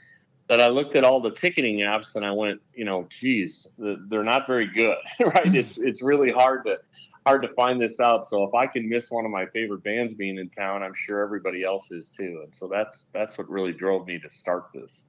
[0.49, 4.25] that I looked at all the ticketing apps and I went, you know, geez, they're
[4.25, 5.55] not very good, right?
[5.55, 6.79] It's it's really hard to
[7.27, 8.27] hard to find this out.
[8.27, 11.23] So if I can miss one of my favorite bands being in town, I'm sure
[11.23, 12.43] everybody else is too.
[12.45, 15.05] And so that's that's what really drove me to start this.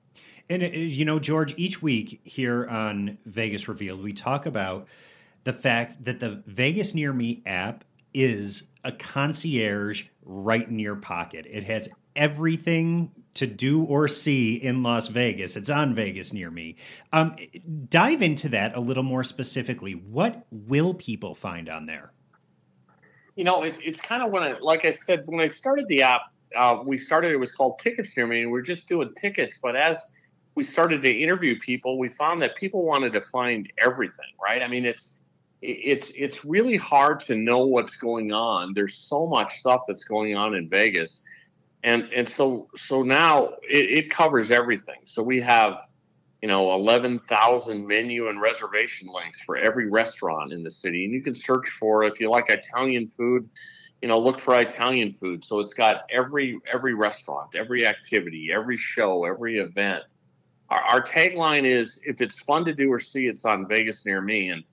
[0.49, 4.87] And uh, you know, George, each week here on Vegas Revealed, we talk about
[5.43, 11.45] the fact that the Vegas Near Me app is a concierge right in your pocket.
[11.49, 15.55] It has everything to do or see in Las Vegas.
[15.55, 16.75] It's on Vegas near me.
[17.13, 17.35] Um,
[17.89, 19.93] dive into that a little more specifically.
[19.93, 22.11] What will people find on there?
[23.35, 26.01] You know, it, it's kind of when I, like I said, when I started the
[26.01, 26.21] app,
[26.55, 29.59] uh, we started, it was called Tickets Near Me, and we are just doing tickets.
[29.61, 29.99] But as
[30.55, 34.61] we started to interview people, we found that people wanted to find everything, right?
[34.61, 35.11] I mean, it's,
[35.61, 38.73] it's it's really hard to know what's going on.
[38.73, 41.21] There's so much stuff that's going on in Vegas
[41.85, 44.97] and and so so now it, it covers everything.
[45.05, 45.81] So we have
[46.41, 51.21] you know 11,000 menu and reservation links for every restaurant in the city, and you
[51.21, 53.47] can search for if you like Italian food.
[54.01, 55.45] You know, look for Italian food.
[55.45, 60.03] So it's got every every restaurant, every activity, every show, every event.
[60.69, 64.21] Our, our tagline is if it's fun to do or see, it's on Vegas near
[64.21, 64.49] me.
[64.49, 64.63] And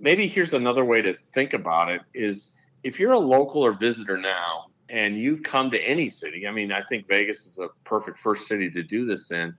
[0.00, 4.16] maybe here's another way to think about it: is if you're a local or visitor
[4.16, 8.18] now, and you come to any city, I mean, I think Vegas is a perfect
[8.18, 9.54] first city to do this in.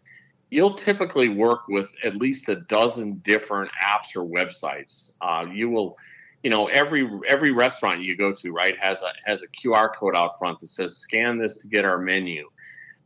[0.49, 5.13] You'll typically work with at least a dozen different apps or websites.
[5.21, 5.97] Uh, you will,
[6.43, 10.15] you know, every every restaurant you go to, right, has a has a QR code
[10.15, 12.49] out front that says "Scan this to get our menu,"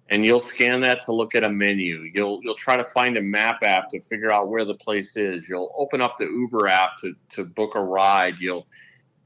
[0.10, 2.07] and you'll scan that to look at a menu.
[2.13, 5.49] You'll you'll try to find a map app to figure out where the place is.
[5.49, 8.36] You'll open up the Uber app to to book a ride.
[8.39, 8.67] You'll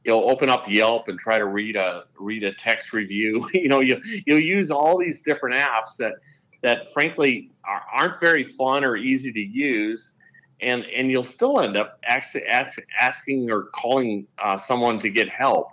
[0.06, 3.50] you'll open up Yelp and try to read a read a text review.
[3.54, 6.14] you know, you you'll use all these different apps that
[6.62, 10.14] that frankly are, aren't very fun or easy to use,
[10.62, 15.28] and and you'll still end up actually ask, asking or calling uh, someone to get
[15.28, 15.70] help.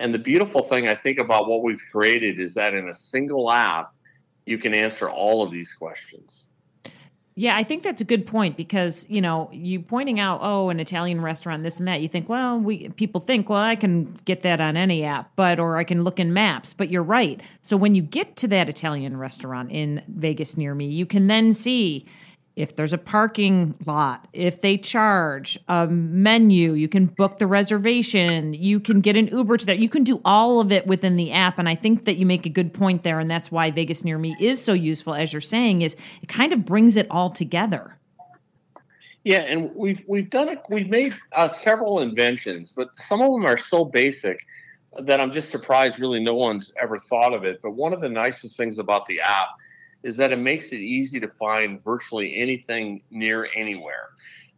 [0.00, 3.50] And the beautiful thing I think about what we've created is that in a single
[3.50, 3.92] app,
[4.46, 6.47] you can answer all of these questions.
[7.38, 10.80] Yeah, I think that's a good point because you know you pointing out oh an
[10.80, 14.42] Italian restaurant this and that you think well we people think well I can get
[14.42, 17.40] that on any app but or I can look in maps but you're right.
[17.62, 21.54] So when you get to that Italian restaurant in Vegas near me you can then
[21.54, 22.06] see
[22.58, 28.52] if there's a parking lot, if they charge a menu, you can book the reservation,
[28.52, 29.78] you can get an Uber to that.
[29.78, 31.60] You can do all of it within the app.
[31.60, 33.20] And I think that you make a good point there.
[33.20, 36.52] And that's why Vegas Near Me is so useful, as you're saying, is it kind
[36.52, 37.96] of brings it all together.
[39.22, 40.60] Yeah, and we've we've done it.
[40.68, 44.44] We've made uh, several inventions, but some of them are so basic
[45.00, 46.00] that I'm just surprised.
[46.00, 47.60] Really, no one's ever thought of it.
[47.62, 49.48] But one of the nicest things about the app
[50.02, 54.10] is that it makes it easy to find virtually anything near anywhere.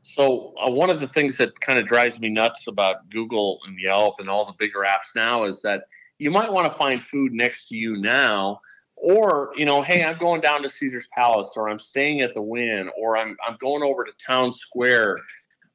[0.02, 3.78] So uh, one of the things that kind of drives me nuts about Google and
[3.78, 5.84] Yelp and all the bigger apps now is that
[6.18, 8.60] you might want to find food next to you now,
[8.96, 12.42] or you know, hey, I'm going down to Caesar's Palace, or I'm staying at the
[12.42, 15.18] Wynn, or I'm I'm going over to Town Square,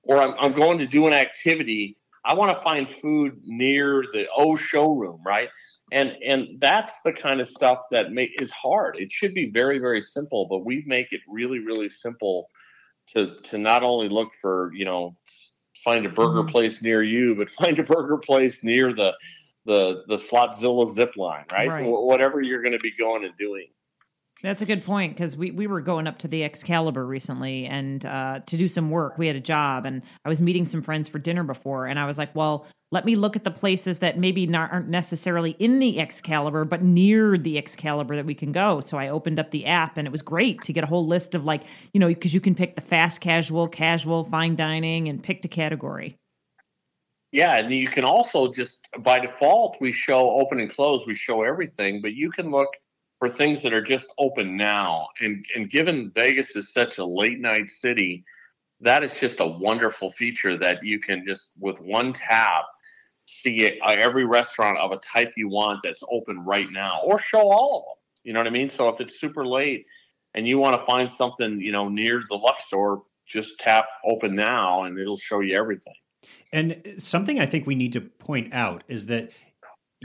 [0.03, 1.97] or I'm I'm going to do an activity.
[2.23, 5.49] I want to find food near the O showroom, right?
[5.91, 9.79] And and that's the kind of stuff that make, is hard it should be very
[9.79, 12.49] very simple but we make it really really simple
[13.07, 15.15] to to not only look for you know
[15.83, 16.49] find a burger mm-hmm.
[16.49, 19.11] place near you but find a burger place near the
[19.65, 21.85] the the slotzilla zip line right, right.
[21.85, 23.67] whatever you're going to be going and doing
[24.45, 28.05] that's a good point because we, we were going up to the Excalibur recently and
[28.05, 29.17] uh, to do some work.
[29.17, 31.87] We had a job and I was meeting some friends for dinner before.
[31.87, 34.89] And I was like, well, let me look at the places that maybe not, aren't
[34.89, 38.79] necessarily in the Excalibur, but near the Excalibur that we can go.
[38.79, 41.35] So I opened up the app and it was great to get a whole list
[41.35, 45.21] of like, you know, because you can pick the fast casual, casual, fine dining, and
[45.21, 46.15] pick a category.
[47.31, 51.41] Yeah, and you can also just by default we show open and close, we show
[51.41, 52.69] everything, but you can look
[53.19, 55.07] for things that are just open now.
[55.21, 58.23] And and given Vegas is such a late night city,
[58.81, 62.65] that is just a wonderful feature that you can just with one tap
[63.27, 67.49] see uh, every restaurant of a type you want that's open right now, or show
[67.49, 68.01] all of them.
[68.23, 68.69] You know what I mean?
[68.69, 69.85] So if it's super late
[70.33, 72.97] and you want to find something, you know, near the Luxor,
[73.27, 75.93] just tap open now and it'll show you everything.
[76.51, 79.31] And something I think we need to point out is that,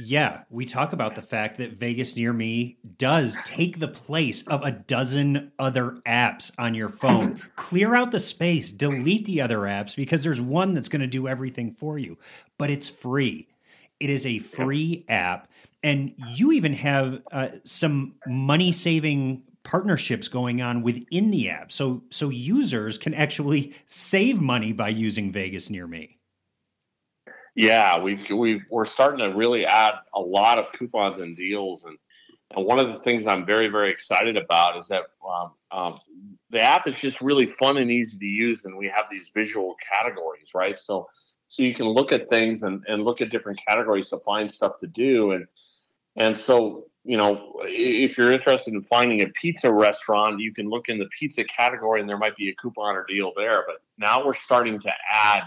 [0.02, 4.64] yeah, we talk about the fact that Vegas Near Me does take the place of
[4.64, 7.40] a dozen other apps on your phone.
[7.56, 11.28] Clear out the space, delete the other apps because there's one that's going to do
[11.28, 12.18] everything for you,
[12.56, 13.48] but it's free.
[13.98, 15.48] It is a free app.
[15.82, 21.72] And you even have uh, some money saving partnerships going on within the app.
[21.72, 26.19] So so users can actually save money by using Vegas Near Me.
[27.54, 31.98] Yeah, we've we we're starting to really add a lot of coupons and deals, and,
[32.54, 36.00] and one of the things I'm very very excited about is that um, um,
[36.50, 39.74] the app is just really fun and easy to use, and we have these visual
[39.92, 40.78] categories, right?
[40.78, 41.08] So
[41.48, 44.78] so you can look at things and, and look at different categories to find stuff
[44.78, 45.46] to do, and
[46.16, 50.88] and so you know if you're interested in finding a pizza restaurant, you can look
[50.88, 53.64] in the pizza category, and there might be a coupon or deal there.
[53.66, 55.42] But now we're starting to add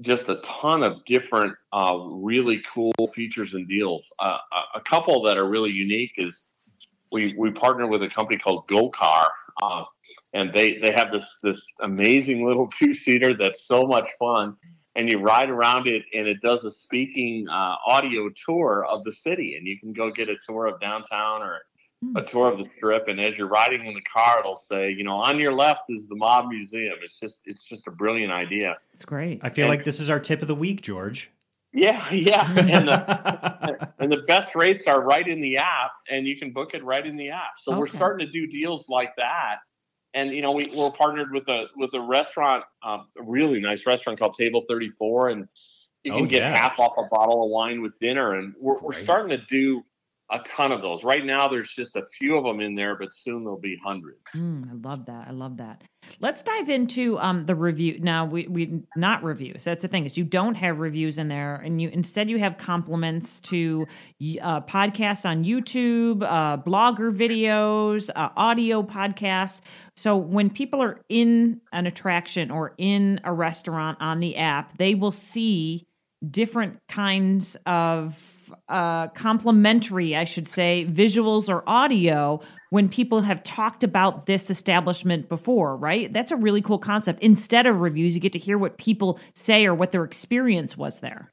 [0.00, 4.10] just a ton of different uh, really cool features and deals.
[4.18, 6.44] Uh, a- a couple that are really unique is
[7.10, 9.28] we we partnered with a company called GoCar,
[9.62, 9.84] uh,
[10.34, 14.56] and they they have this this amazing little two seater that's so much fun.
[14.96, 19.12] And you ride around it, and it does a speaking uh, audio tour of the
[19.12, 21.58] city, and you can go get a tour of downtown or
[22.16, 23.08] a tour of the strip.
[23.08, 26.06] And as you're riding in the car, it'll say, you know, on your left is
[26.08, 26.94] the Mob Museum.
[27.02, 28.76] It's just it's just a brilliant idea.
[28.94, 29.40] It's great.
[29.42, 31.30] I feel And- like this is our tip of the week, George.
[31.72, 36.38] Yeah, yeah, and the and the best rates are right in the app, and you
[36.38, 37.52] can book it right in the app.
[37.62, 39.56] So we're starting to do deals like that,
[40.14, 43.84] and you know we we're partnered with a with a restaurant, um, a really nice
[43.84, 45.46] restaurant called Table Thirty Four, and
[46.04, 46.56] you can Oh, get yeah.
[46.56, 49.84] half off a bottle of wine with dinner, and we're we're starting to do
[50.30, 51.04] a ton of those.
[51.04, 54.20] Right now, there's just a few of them in there, but soon there'll be hundreds.
[54.36, 55.26] Mm, I love that.
[55.28, 55.82] I love that.
[56.20, 57.98] Let's dive into um, the review.
[58.00, 59.64] Now, we we not reviews.
[59.64, 62.58] That's the thing is you don't have reviews in there, and you instead you have
[62.58, 63.86] compliments to
[64.42, 69.60] uh, podcasts on YouTube, uh, blogger videos, uh, audio podcasts.
[69.96, 74.94] So when people are in an attraction or in a restaurant on the app, they
[74.94, 75.86] will see
[76.30, 78.16] different kinds of
[78.68, 85.28] uh, complementary, I should say, visuals or audio when people have talked about this establishment
[85.28, 86.12] before, right?
[86.12, 87.20] That's a really cool concept.
[87.20, 91.00] Instead of reviews, you get to hear what people say or what their experience was
[91.00, 91.32] there.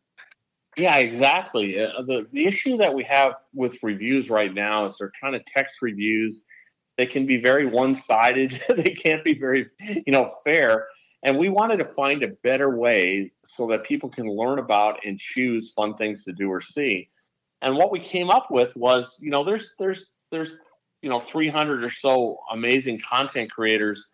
[0.77, 1.79] Yeah, exactly.
[1.79, 5.45] Uh, the the issue that we have with reviews right now is they're kind of
[5.45, 6.45] text reviews.
[6.97, 8.61] They can be very one sided.
[8.69, 10.87] they can't be very, you know, fair.
[11.25, 15.19] And we wanted to find a better way so that people can learn about and
[15.19, 17.09] choose fun things to do or see.
[17.61, 20.57] And what we came up with was, you know, there's there's there's
[21.01, 24.11] you know 300 or so amazing content creators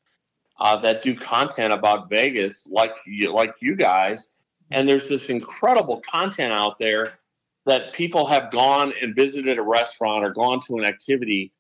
[0.60, 4.30] uh, that do content about Vegas, like you, like you guys
[4.72, 7.20] and there's this incredible content out there
[7.66, 11.52] that people have gone and visited a restaurant or gone to an activity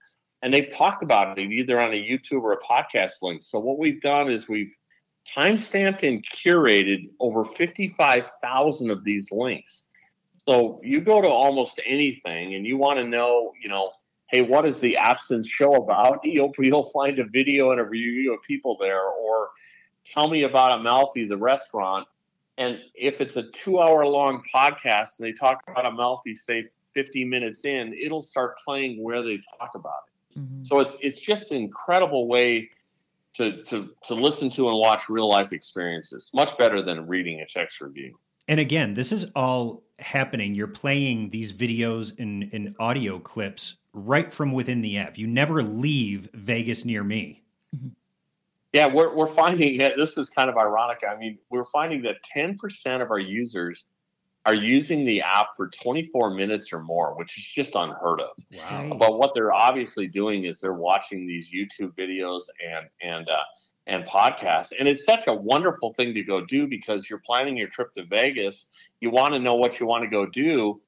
[0.41, 3.43] and they've talked about it either on a YouTube or a podcast link.
[3.43, 4.73] So what we've done is we've
[5.36, 9.86] timestamped and curated over 55,000 of these links.
[10.47, 13.91] So you go to almost anything and you want to know, you know,
[14.27, 16.19] hey, what is the Absinthe show about?
[16.25, 19.49] You'll, you'll find a video and a review of people there or
[20.05, 22.07] tell me about Amalfi, the restaurant.
[22.57, 27.25] And if it's a two hour long podcast and they talk about Amalfi, say 50
[27.25, 30.39] minutes in, it'll start playing where they talk about it.
[30.39, 30.67] Mhm.
[30.67, 32.69] So it's it's just an incredible way
[33.36, 36.30] to to to listen to and watch real life experiences.
[36.34, 38.17] Much better than reading a text review.
[38.48, 40.56] And again, this is all happening.
[40.56, 45.17] You're playing these videos and, and audio clips right from within the app.
[45.17, 47.44] You never leave Vegas near me.
[47.76, 47.89] Mm-hmm.
[48.74, 51.00] Yeah, we're we're finding that this is kind of ironic.
[51.10, 53.86] I mean, we're finding that 10% of our users
[54.45, 58.30] are using the app for 24 minutes or more, which is just unheard of.
[58.51, 58.95] Wow.
[58.97, 63.43] But what they're obviously doing is they're watching these YouTube videos and and uh,
[63.88, 67.67] and podcasts, and it's such a wonderful thing to go do because you're planning your
[67.67, 68.69] trip to Vegas.
[68.99, 70.82] You want to know what you want to go do,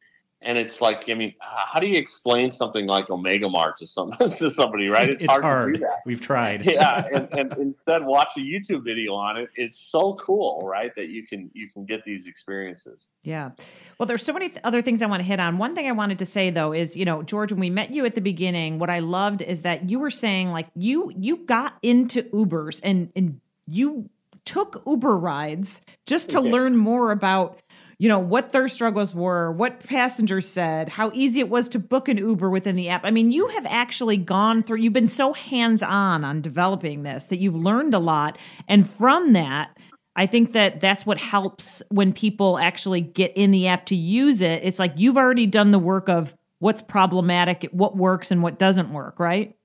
[0.46, 4.12] and it's like, I mean, how do you explain something like Omega Mart to some
[4.40, 5.10] to somebody, right?
[5.12, 5.74] It's, hard, hard.
[5.76, 6.00] to do that.
[6.06, 6.66] We've tried.
[6.72, 9.50] yeah, and, and instead watch a YouTube video on it.
[9.56, 10.94] It's so cool, right?
[10.96, 13.08] That you can you can get these experiences.
[13.24, 13.52] Yeah.
[13.98, 15.58] Well, there's so many th- other things I want to hit on.
[15.58, 18.06] One thing I wanted to say though is, you know, George, when we met you
[18.06, 21.76] at the beginning, what I loved is that you were saying like you you got
[21.82, 24.10] into Ubers and and you
[24.46, 26.52] took Uber rides just to Yeah.
[26.52, 27.60] learn more about
[28.04, 32.10] you know, what their struggles were, what passengers said, how easy it was to book
[32.10, 33.06] an Uber within the app.
[33.06, 37.28] I mean, you have actually gone through, you've been so hands on on developing this
[37.28, 38.38] that you've learned a lot.
[38.68, 39.78] And from that,
[40.18, 44.42] I think that that's what helps when people actually get in the app to use
[44.42, 44.66] it.
[44.66, 48.92] It's like you've already done the work of what's problematic, what works, and what doesn't
[48.92, 49.56] work, right?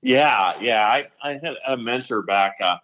[0.00, 0.86] Yeah, yeah.
[0.86, 2.76] I, I had a mentor back uh,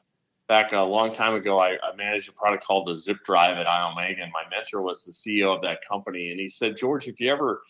[0.49, 1.59] back a long time ago.
[1.59, 5.05] I, I managed a product called the Zip Drive at Iomega, and my mentor was
[5.05, 6.30] the CEO of that company.
[6.30, 7.62] And he said, George, if you ever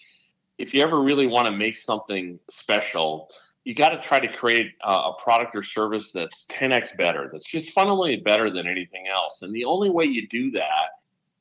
[0.58, 3.28] if you ever really want to make something special,
[3.64, 7.28] you got to try to create a, a product or service that's 10x better.
[7.32, 9.42] That's just fundamentally better than anything else.
[9.42, 10.90] And the only way you do that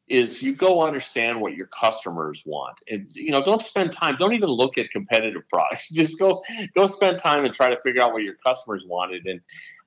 [0.07, 4.33] is you go understand what your customers want and you know don't spend time don't
[4.33, 6.43] even look at competitive products just go
[6.75, 9.39] go spend time and try to figure out what your customers wanted and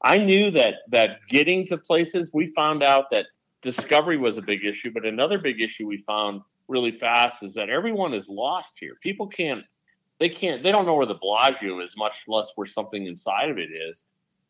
[0.02, 3.26] i knew that that getting to places we found out that
[3.62, 7.68] discovery was a big issue but another big issue we found really fast is that
[7.68, 8.94] everyone is lost here.
[9.02, 9.64] People can't
[10.18, 13.58] they can't they don't know where the bellagio is much less where something inside of
[13.58, 14.06] it is.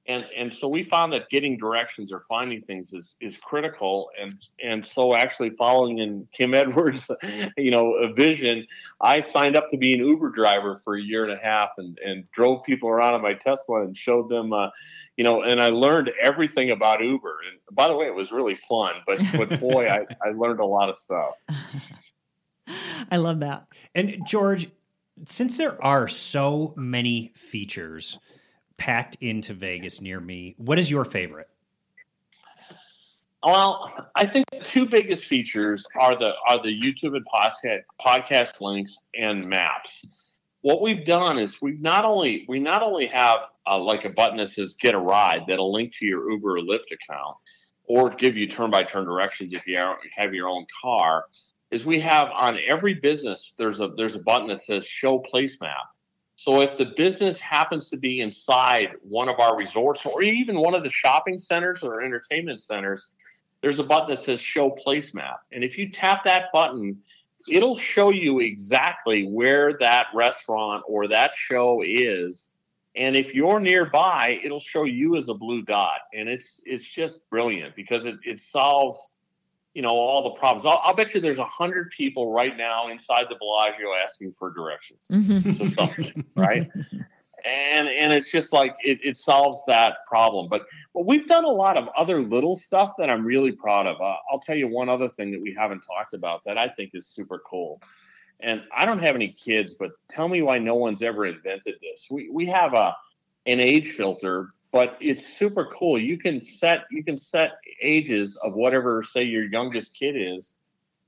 [0.08, 4.10] And and so we found that getting directions or finding things is is critical.
[4.20, 7.10] And and so actually following in kim edwards
[7.56, 8.66] you know vision
[9.00, 11.98] i signed up to be an uber driver for a year and a half and
[12.04, 14.68] and drove people around in my tesla and showed them uh,
[15.16, 18.54] you know and i learned everything about uber and by the way it was really
[18.68, 21.34] fun but but boy i i learned a lot of stuff
[23.10, 23.66] I love that.
[23.94, 24.68] And George,
[25.24, 28.18] since there are so many features
[28.76, 31.48] packed into Vegas near me, what is your favorite?
[33.42, 38.60] Well, I think the two biggest features are the are the YouTube and podcast podcast
[38.60, 40.04] links and maps.
[40.66, 43.38] What we've done is we've not only we not only have
[43.68, 46.60] uh, like a button that says "Get a Ride" that'll link to your Uber or
[46.60, 47.36] Lyft account,
[47.84, 49.78] or give you turn by turn directions if you
[50.16, 51.26] have your own car.
[51.70, 55.56] Is we have on every business there's a there's a button that says "Show Place
[55.60, 55.86] Map."
[56.34, 60.74] So if the business happens to be inside one of our resorts or even one
[60.74, 63.06] of the shopping centers or entertainment centers,
[63.62, 65.40] there's a button that says show place map.
[65.52, 67.00] And if you tap that button,
[67.48, 72.48] it'll show you exactly where that restaurant or that show is.
[72.94, 76.00] And if you're nearby, it'll show you as a blue dot.
[76.14, 79.10] And it's it's just brilliant because it, it solves
[79.74, 80.64] you know all the problems.
[80.64, 84.50] I'll, I'll bet you there's a hundred people right now inside the Bellagio asking for
[84.50, 85.52] directions mm-hmm.
[85.52, 86.70] to something, right?
[87.46, 90.48] And and it's just like it, it solves that problem.
[90.48, 94.00] But but we've done a lot of other little stuff that I'm really proud of.
[94.00, 96.90] Uh, I'll tell you one other thing that we haven't talked about that I think
[96.94, 97.80] is super cool.
[98.40, 102.06] And I don't have any kids, but tell me why no one's ever invented this.
[102.10, 102.96] We we have a
[103.46, 105.98] an age filter but it's super cool.
[105.98, 110.52] You can set you can set ages of whatever say your youngest kid is,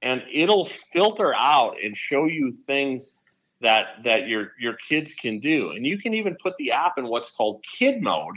[0.00, 3.17] and it'll filter out and show you things
[3.60, 5.70] that that your your kids can do.
[5.70, 8.36] And you can even put the app in what's called kid mode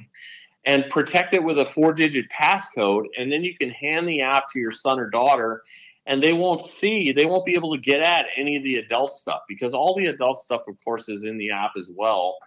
[0.66, 4.50] and protect it with a four digit passcode and then you can hand the app
[4.52, 5.64] to your son or daughter
[6.06, 9.12] and they won't see they won't be able to get at any of the adult
[9.12, 12.38] stuff because all the adult stuff of course is in the app as well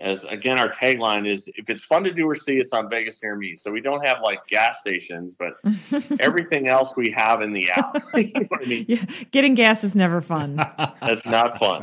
[0.00, 3.22] as again our tagline is if it's fun to do or see it's on vegas
[3.22, 5.54] near me so we don't have like gas stations but
[6.20, 8.86] everything else we have in the app you know I mean?
[8.88, 10.56] Yeah, getting gas is never fun.
[10.56, 11.82] that's not fun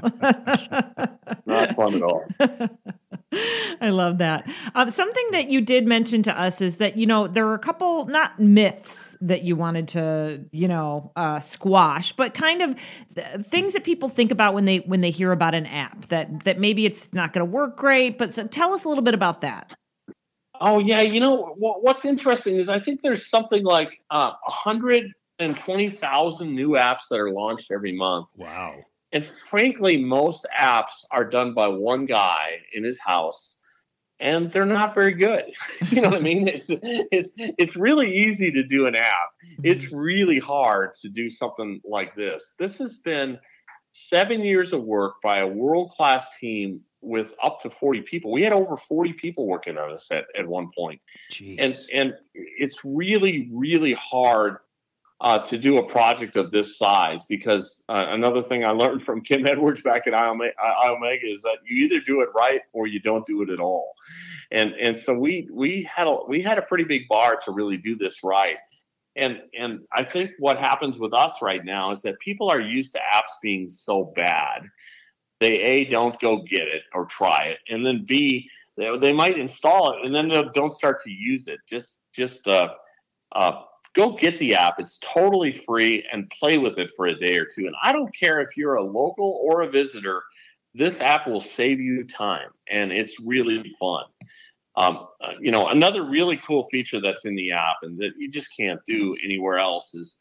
[1.46, 2.26] not fun at all
[3.82, 4.50] I love that.
[4.76, 7.60] Um, something that you did mention to us is that you know there are a
[7.60, 12.76] couple not myths that you wanted to you know uh, squash, but kind of
[13.16, 16.44] th- things that people think about when they when they hear about an app that
[16.44, 18.18] that maybe it's not going to work great.
[18.18, 19.76] But so tell us a little bit about that.
[20.60, 26.56] Oh yeah, you know what, what's interesting is I think there's something like uh, 120,000
[26.56, 28.28] new apps that are launched every month.
[28.36, 28.76] Wow.
[29.14, 33.60] And frankly, most apps are done by one guy in his house,
[34.20, 35.46] and they're not very good.
[35.90, 36.48] you know what I mean?
[36.48, 39.30] It's it's it's really easy to do an app.
[39.46, 39.62] Mm-hmm.
[39.64, 42.54] It's really hard to do something like this.
[42.60, 43.40] This has been
[43.94, 48.32] seven years of work by a world class team with up to 40 people.
[48.32, 51.00] We had over 40 people working on this at, at one point.
[51.32, 51.56] Jeez.
[51.60, 54.58] And and it's really, really hard
[55.20, 59.22] uh, to do a project of this size because uh, another thing I learned from
[59.22, 60.52] Kim Edwards back at Iome-
[60.84, 63.94] Iomega is that you either do it right or you don't do it at all.
[64.52, 67.78] And and so we we had a we had a pretty big bar to really
[67.78, 68.58] do this right.
[69.16, 72.94] And and I think what happens with us right now is that people are used
[72.94, 74.62] to apps being so bad.
[75.42, 79.38] They a don't go get it or try it, and then b they, they might
[79.38, 81.60] install it and then they don't start to use it.
[81.68, 82.70] Just just uh,
[83.34, 83.64] uh,
[83.98, 84.80] go get the app.
[84.80, 87.66] It's totally free and play with it for a day or two.
[87.66, 90.22] And I don't care if you're a local or a visitor,
[90.76, 94.06] this app will save you time and it's really fun.
[94.76, 98.30] Um, uh, you know, another really cool feature that's in the app and that you
[98.30, 100.16] just can't do anywhere else is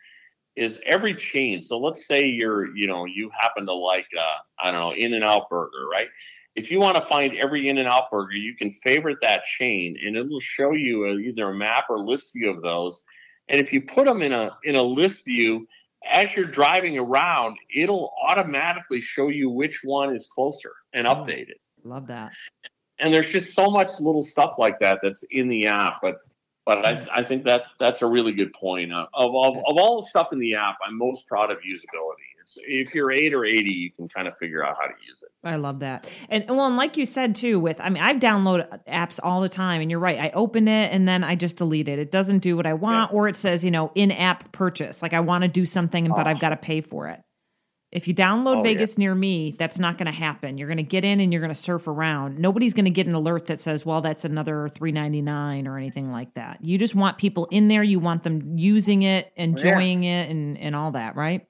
[0.56, 1.60] is every chain.
[1.60, 5.12] So let's say you're, you know, you happen to like, uh, I don't know, In
[5.12, 6.08] and Out Burger, right?
[6.54, 9.98] If you want to find every In and Out Burger, you can favorite that chain,
[10.02, 13.04] and it will show you a, either a map or list view of those.
[13.48, 15.66] And if you put them in a in a list view,
[16.10, 21.48] as you're driving around, it'll automatically show you which one is closer and oh, update
[21.48, 21.60] it.
[21.84, 22.32] Love that.
[22.98, 26.16] And there's just so much little stuff like that that's in the app, but
[26.66, 28.92] but I, I think that's that's a really good point.
[28.92, 32.26] Uh, of, of of all the stuff in the app, I'm most proud of usability.
[32.42, 35.22] It's, if you're eight or eighty, you can kind of figure out how to use
[35.22, 35.30] it.
[35.42, 36.06] I love that.
[36.28, 39.48] And well, and like you said too, with I mean, I've downloaded apps all the
[39.48, 40.18] time, and you're right.
[40.18, 41.98] I open it and then I just delete it.
[41.98, 45.02] It doesn't do what I want, or it says, you know, in-app purchase.
[45.02, 47.20] Like I want to do something, but I've got to pay for it.
[47.96, 48.74] If you download Oh, yeah.
[48.74, 50.58] Vegas near me, that's not going to happen.
[50.58, 52.38] You're going to get in and you're going to surf around.
[52.38, 56.34] Nobody's going to get an alert that says, "Well, that's another 3.99 or anything like
[56.34, 57.82] that." You just want people in there.
[57.82, 61.46] You want them using it, enjoying it, and and all that, right?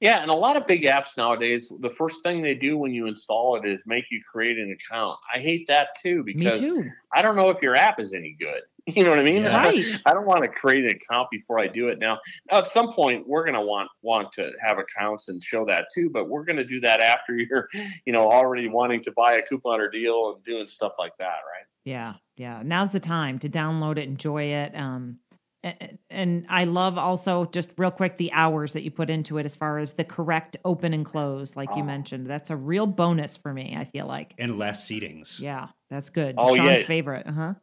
[0.00, 3.06] Yeah, and a lot of big apps nowadays, the first thing they do when you
[3.06, 5.18] install it is make you create an account.
[5.34, 6.90] I hate that too Me because too.
[7.14, 8.60] I don't know if your app is any good.
[8.94, 9.44] You know what I mean?
[9.44, 9.62] Yeah.
[9.64, 10.00] Right.
[10.04, 11.98] I don't want to create an account before I do it.
[11.98, 12.18] Now,
[12.52, 15.86] now at some point, we're going to want want to have accounts and show that
[15.94, 16.10] too.
[16.12, 17.68] But we're going to do that after you're,
[18.04, 21.24] you know, already wanting to buy a coupon or deal and doing stuff like that,
[21.50, 21.64] right?
[21.86, 22.60] Yeah, yeah.
[22.62, 24.76] Now's the time to download it, enjoy it.
[24.76, 25.18] Um,
[25.62, 29.46] and, and I love also just real quick the hours that you put into it
[29.46, 31.86] as far as the correct open and close, like you Oh.
[31.86, 32.26] mentioned.
[32.26, 33.74] That's a real bonus for me.
[33.78, 34.34] I feel like.
[34.38, 35.40] and less seatings.
[35.40, 36.34] Yeah, that's good.
[36.36, 36.86] Oh, Sean's yeah.
[36.86, 37.26] favorite.
[37.26, 37.54] Uh huh.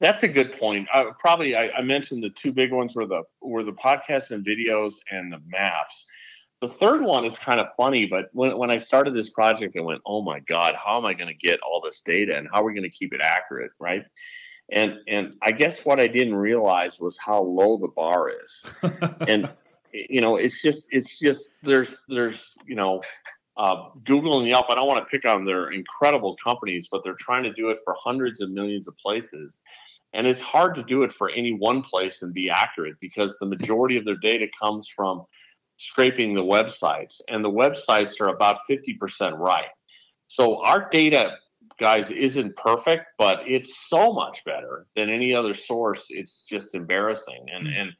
[0.00, 0.88] That's a good point.
[0.92, 4.44] Uh, probably, I, I mentioned the two big ones were the were the podcasts and
[4.44, 6.06] videos and the maps.
[6.62, 9.82] The third one is kind of funny, but when when I started this project, I
[9.82, 12.62] went, "Oh my God, how am I going to get all this data and how
[12.62, 14.04] are we going to keep it accurate?" Right?
[14.72, 18.64] And and I guess what I didn't realize was how low the bar is.
[19.28, 19.50] and
[19.92, 23.02] you know, it's just it's just there's there's you know.
[23.56, 24.66] Uh, Google and Yelp.
[24.70, 27.78] I don't want to pick on their incredible companies, but they're trying to do it
[27.84, 29.60] for hundreds of millions of places.
[30.12, 33.46] And it's hard to do it for any one place and be accurate because the
[33.46, 35.24] majority of their data comes from
[35.76, 39.70] scraping the websites, and the websites are about 50% right.
[40.26, 41.36] So our data,
[41.78, 46.06] guys, isn't perfect, but it's so much better than any other source.
[46.10, 47.46] It's just embarrassing.
[47.52, 47.72] And, hmm.
[47.72, 47.92] and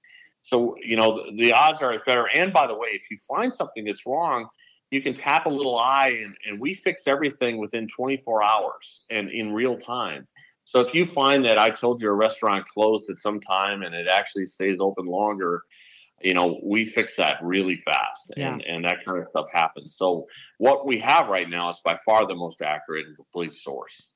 [0.42, 2.28] so, you know, the, the odds are better.
[2.34, 4.48] And by the way, if you find something that's wrong,
[4.90, 9.30] you can tap a little eye and, and we fix everything within 24 hours and
[9.30, 10.26] in real time.
[10.70, 13.92] So if you find that I told you a restaurant closed at some time and
[13.92, 15.64] it actually stays open longer,
[16.22, 19.96] you know, we fix that really fast and, and that kind of stuff happens.
[19.96, 24.12] So what we have right now is by far the most accurate and complete source.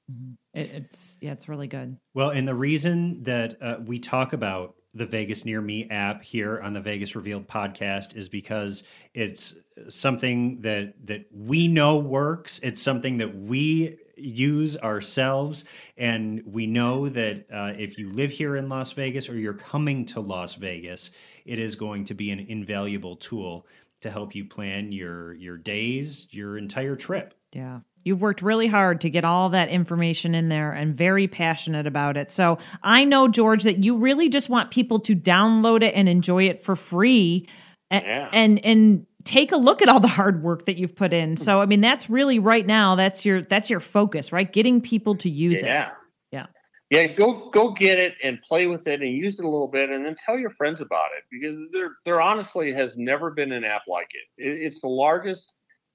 [0.53, 1.97] It, it's yeah, it's really good.
[2.13, 6.61] Well, and the reason that uh, we talk about the Vegas Near Me app here
[6.61, 9.57] on the Vegas Revealed podcast is because it's
[9.89, 12.61] something that that we know works.
[12.63, 15.65] It's something that we use ourselves,
[15.97, 20.05] and we know that uh, if you live here in Las Vegas or you're coming
[20.07, 21.11] to Las Vegas,
[21.45, 23.67] it is going to be an invaluable tool
[24.01, 27.35] to help you plan your your days, your entire trip.
[27.53, 27.81] Yeah.
[28.05, 32.19] You've worked really hard to get all that information in there and very passionate about
[32.19, 32.31] it.
[32.31, 36.49] So I know, George, that you really just want people to download it and enjoy
[36.49, 37.49] it for free
[37.91, 38.29] and, Yeah.
[38.33, 41.37] and, and take a look at all the hard work that you've put in.
[41.37, 44.51] So, I mean, that's really right now, that's your, that's your focus, right?
[44.51, 45.67] Getting people to use it.
[45.67, 45.91] Yeah.
[46.31, 46.47] Yeah.
[46.91, 49.91] Yeah, go go get it and play with it and use it a little bit,
[49.91, 53.65] and then tell your friends about it because there there honestly has never been an
[53.65, 54.43] app like it.
[54.43, 55.55] it it's the largest,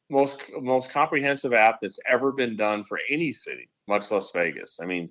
[0.10, 4.78] most most comprehensive app that's ever been done for any city, much less Vegas.
[4.82, 5.10] I mean,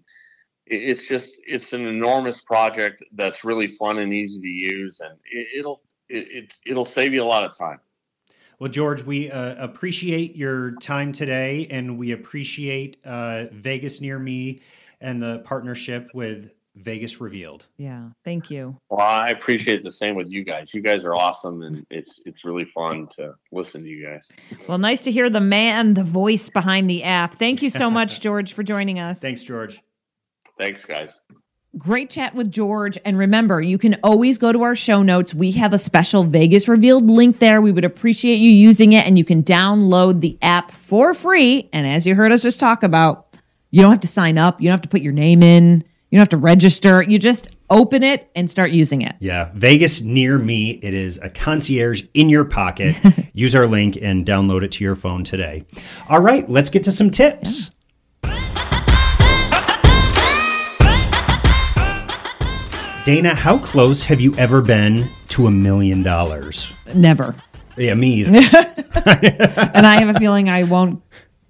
[0.67, 5.47] it's just it's an enormous project that's really fun and easy to use, and it,
[5.61, 7.79] it'll it, it it'll save you a lot of time.
[8.59, 14.63] Well, George, we uh, appreciate your time today, and we appreciate uh, Vegas Near Me
[15.01, 17.67] and the partnership with Vegas Revealed.
[17.77, 18.09] Yeah.
[18.25, 18.77] Thank you.
[18.91, 20.75] Well, I appreciate the same with you guys.
[20.75, 24.29] You guys are awesome, and it's it's really fun to listen to you guys.
[24.69, 27.37] Well, nice to hear the man, the voice behind the app.
[27.37, 29.21] Thank you so much, George, for joining us.
[29.21, 29.81] Thanks, George.
[30.59, 31.21] Thanks, guys.
[31.77, 32.99] Great chat with George.
[33.05, 35.35] And remember, you can always go to our show notes.
[35.35, 37.61] We have a special Vegas revealed link there.
[37.61, 41.69] We would appreciate you using it, and you can download the app for free.
[41.73, 43.37] And as you heard us just talk about,
[43.71, 46.17] you don't have to sign up, you don't have to put your name in, you
[46.17, 47.03] don't have to register.
[47.03, 49.15] You just open it and start using it.
[49.21, 50.71] Yeah, Vegas near me.
[50.83, 52.97] It is a concierge in your pocket.
[53.35, 55.67] Use our link and download it to your phone today.
[56.09, 57.71] All right, let's get to some tips.
[63.09, 66.71] Dana, how close have you ever been to a million dollars?
[66.93, 67.35] Never.
[67.75, 68.33] Yeah, me either.
[68.37, 71.03] And I have a feeling I won't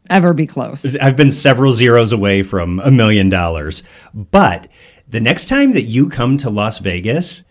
[0.09, 0.95] ever be close.
[0.99, 3.83] I've been several zeros away from a million dollars.
[4.15, 4.69] But
[5.09, 7.43] the next time that you come to Las Vegas,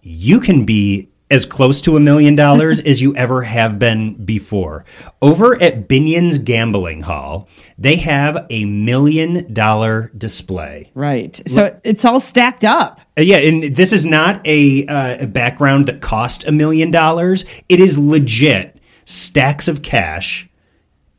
[0.00, 4.84] you can be as close to a million dollars as you ever have been before.
[5.20, 10.92] Over at Binion's Gambling Hall, they have a million dollar display.
[10.94, 11.40] Right.
[11.46, 13.00] So it's all stacked up.
[13.18, 17.44] Uh, Yeah, and this is not a, uh, a background that cost a million dollars.
[17.68, 20.48] It is legit stacks of cash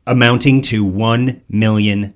[0.06, 2.14] amounting to $1 million.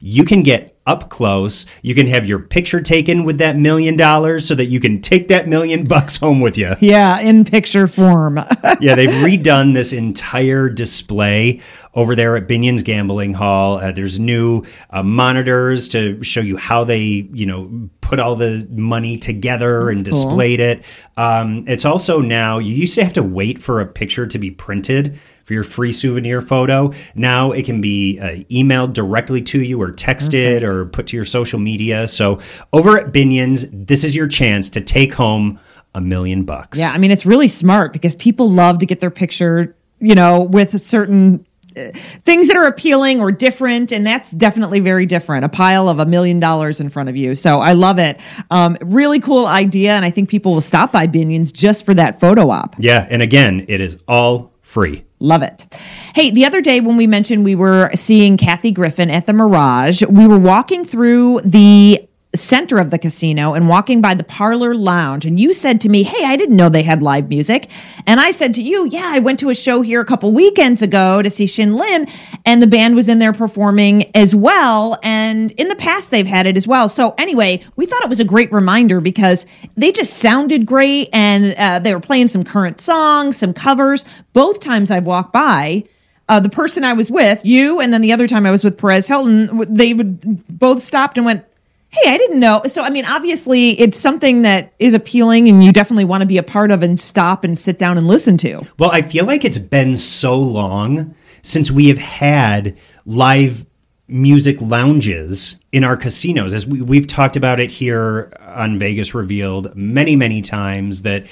[0.00, 1.66] You can get up close.
[1.82, 5.28] You can have your picture taken with that million dollars so that you can take
[5.28, 6.74] that million bucks home with you.
[6.80, 8.36] Yeah, in picture form.
[8.80, 11.60] yeah, they've redone this entire display
[11.94, 13.78] over there at Binion's Gambling Hall.
[13.78, 18.68] Uh, there's new uh, monitors to show you how they, you know, put all the
[18.70, 20.12] money together and cool.
[20.12, 20.84] displayed it.
[21.16, 24.50] Um, it's also now, you used to have to wait for a picture to be
[24.50, 26.92] printed for your free souvenir photo.
[27.14, 31.24] Now it can be uh, emailed directly to you or texted or put to your
[31.24, 32.08] social media.
[32.08, 32.40] So
[32.72, 35.60] over at Binion's, this is your chance to take home
[35.94, 36.78] a million bucks.
[36.78, 40.40] yeah, I mean, it's really smart because people love to get their picture, you know,
[40.40, 41.92] with certain uh,
[42.24, 43.92] things that are appealing or different.
[43.92, 45.44] And that's definitely very different.
[45.44, 47.36] A pile of a million dollars in front of you.
[47.36, 48.18] So I love it.
[48.50, 49.92] Um, really cool idea.
[49.92, 52.74] And I think people will stop by Binion's just for that photo op.
[52.78, 55.05] Yeah, and again, it is all free.
[55.18, 55.66] Love it.
[56.14, 60.02] Hey, the other day when we mentioned we were seeing Kathy Griffin at the Mirage,
[60.08, 62.05] we were walking through the
[62.36, 66.02] center of the casino and walking by the parlor lounge and you said to me
[66.02, 67.68] hey i didn't know they had live music.
[68.06, 70.82] And i said to you yeah i went to a show here a couple weekends
[70.82, 72.06] ago to see shin lim
[72.44, 76.46] and the band was in there performing as well and in the past they've had
[76.46, 76.88] it as well.
[76.88, 81.54] So anyway we thought it was a great reminder because they just sounded great and
[81.54, 84.04] uh, they were playing some current songs some covers.
[84.32, 85.84] Both times i've walked by
[86.28, 88.78] uh, the person I was with, you, and then the other time I was with
[88.78, 91.44] Perez Hilton, they would both stopped and went,
[91.90, 92.62] Hey, I didn't know.
[92.66, 96.38] So, I mean, obviously, it's something that is appealing and you definitely want to be
[96.38, 98.66] a part of and stop and sit down and listen to.
[98.78, 103.65] Well, I feel like it's been so long since we have had live
[104.08, 106.54] music lounges in our casinos.
[106.54, 111.26] As we, we've talked about it here on Vegas Revealed many, many times, that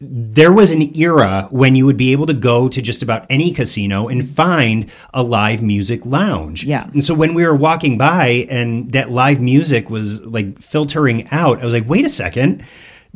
[0.00, 3.52] there was an era when you would be able to go to just about any
[3.52, 6.64] casino and find a live music lounge.
[6.64, 6.88] Yeah.
[6.92, 11.60] And so when we were walking by and that live music was like filtering out,
[11.60, 12.64] I was like, wait a second.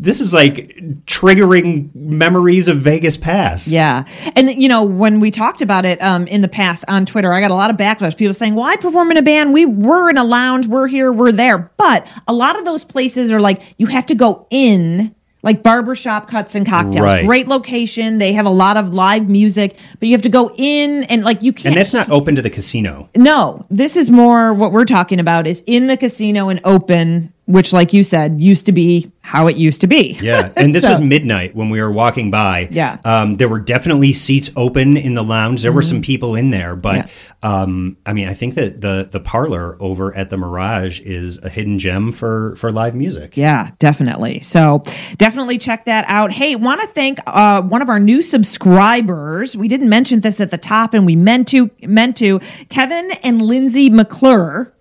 [0.03, 0.75] This is like
[1.05, 3.69] triggering memories of Vegas past.
[3.69, 4.07] Yeah.
[4.35, 7.41] And, you know, when we talked about it um, in the past on Twitter, I
[7.41, 8.17] got a lot of backlash.
[8.17, 9.53] People saying, well, I perform in a band.
[9.53, 10.67] We were in a lounge.
[10.67, 11.13] We're here.
[11.13, 11.71] We're there.
[11.77, 15.15] But a lot of those places are like, you have to go in.
[15.43, 17.07] Like barbershop cuts and cocktails.
[17.07, 17.25] Right.
[17.25, 18.19] Great location.
[18.19, 21.43] They have a lot of live music, but you have to go in and like
[21.43, 21.69] you can't.
[21.69, 23.09] And that's not open to the casino.
[23.17, 27.73] No, this is more what we're talking about is in the casino and open, which,
[27.73, 30.19] like you said, used to be how it used to be.
[30.21, 32.69] Yeah, and this So- was midnight when we were walking by.
[32.71, 32.99] Yeah.
[33.05, 35.63] um, there were definitely seats open in the lounge.
[35.63, 37.07] There were some people in there, but Yeah.
[37.43, 41.49] um, I mean, I think that the the parlor over at the Mirage is a
[41.49, 43.37] hidden gem for for live music.
[43.37, 44.41] Yeah, definitely.
[44.41, 44.83] So
[45.19, 46.33] definitely check that out.
[46.33, 49.57] Hey, want to thank uh, one of our new subscribers.
[49.57, 51.71] We didn't mention this at the top, and we meant to.
[51.83, 52.41] Meant to.
[52.69, 54.73] Kevin and Lindsay McClure.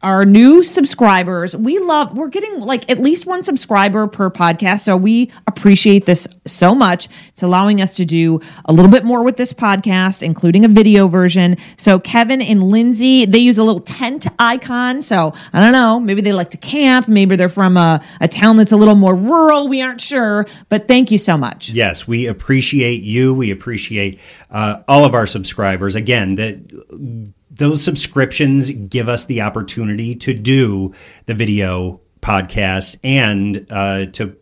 [0.00, 4.82] Our new subscribers, we love, we're getting like at least one subscriber per podcast.
[4.82, 7.08] So we appreciate this so much.
[7.30, 11.08] It's allowing us to do a little bit more with this podcast, including a video
[11.08, 11.56] version.
[11.76, 15.02] So Kevin and Lindsay, they use a little tent icon.
[15.02, 17.08] So I don't know, maybe they like to camp.
[17.08, 19.66] Maybe they're from a, a town that's a little more rural.
[19.66, 21.70] We aren't sure, but thank you so much.
[21.70, 23.34] Yes, we appreciate you.
[23.34, 25.96] We appreciate uh, all of our subscribers.
[25.96, 30.92] Again, that those subscriptions give us the opportunity to do
[31.26, 34.36] the video podcast and uh, to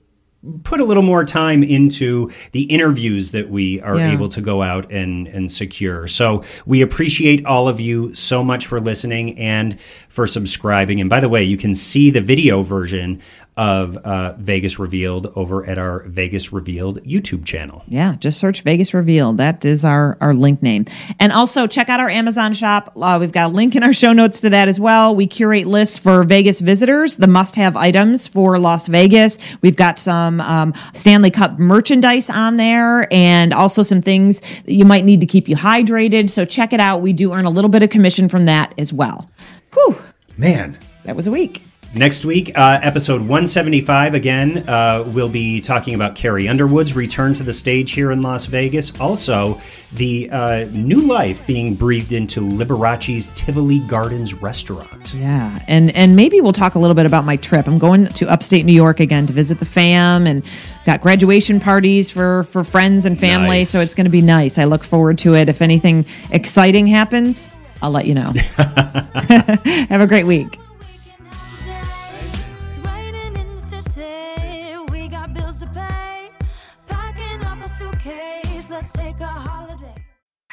[0.62, 4.12] put a little more time into the interviews that we are Yeah.
[4.12, 6.06] able to go out and and secure.
[6.06, 9.76] So we appreciate all of you so much for listening and
[10.08, 11.00] for subscribing.
[11.00, 13.20] And by the way, you can see the video version
[13.56, 17.82] of uh, Vegas Revealed over at our Vegas Revealed YouTube channel.
[17.88, 19.38] Yeah, just search Vegas Revealed.
[19.38, 20.84] That is our, our link name.
[21.18, 22.92] And also check out our Amazon shop.
[22.96, 25.14] Uh, we've got a link in our show notes to that as well.
[25.14, 29.38] We curate lists for Vegas visitors, the must have items for Las Vegas.
[29.62, 34.84] We've got some um, Stanley Cup merchandise on there and also some things that you
[34.84, 36.28] might need to keep you hydrated.
[36.28, 37.00] So check it out.
[37.00, 39.30] We do earn a little bit of commission from that as well.
[39.72, 39.96] Whew,
[40.38, 41.62] Man, that was a week.
[41.96, 47.42] Next week, uh, episode 175, again, uh, we'll be talking about Carrie Underwood's return to
[47.42, 48.92] the stage here in Las Vegas.
[49.00, 49.58] Also,
[49.94, 55.14] the uh, new life being breathed into Liberace's Tivoli Gardens restaurant.
[55.14, 57.66] Yeah, and and maybe we'll talk a little bit about my trip.
[57.66, 60.44] I'm going to upstate New York again to visit the fam and
[60.84, 63.70] got graduation parties for for friends and family, Nice.
[63.70, 64.58] so it's going to be nice.
[64.58, 65.48] I look forward to it.
[65.48, 67.48] If anything exciting happens,
[67.80, 68.32] I'll let you know.
[68.56, 70.58] Have a great week.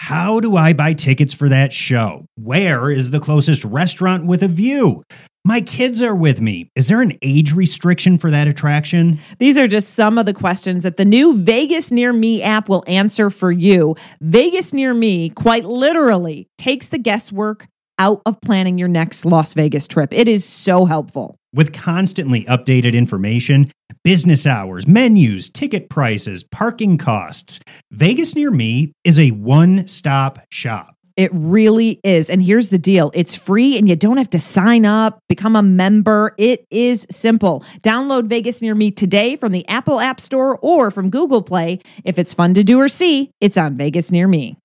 [0.06, 2.26] How do I buy tickets for that show?
[2.36, 5.02] Where is the closest restaurant with a view?
[5.46, 6.70] My kids are with me.
[6.76, 9.18] Is there an age restriction for that attraction?
[9.40, 12.84] These are just some of the questions that the new Vegas Near Me app will
[12.86, 13.96] answer for you.
[14.20, 19.88] Vegas Near Me, quite literally, takes the guesswork out of planning your next Las Vegas
[19.88, 20.12] trip.
[20.12, 21.38] It is so helpful.
[21.54, 23.72] With constantly updated information,
[24.04, 27.60] business hours, menus, ticket prices, parking costs,
[27.92, 30.96] Vegas Near Me is a one stop shop.
[31.16, 32.30] It really is.
[32.30, 35.62] And here's the deal it's free and you don't have to sign up, become a
[35.62, 36.34] member.
[36.38, 37.64] It is simple.
[37.82, 41.80] Download Vegas Near Me today from the Apple App Store or from Google Play.
[42.04, 44.58] If it's fun to do or see, it's on Vegas Near Me.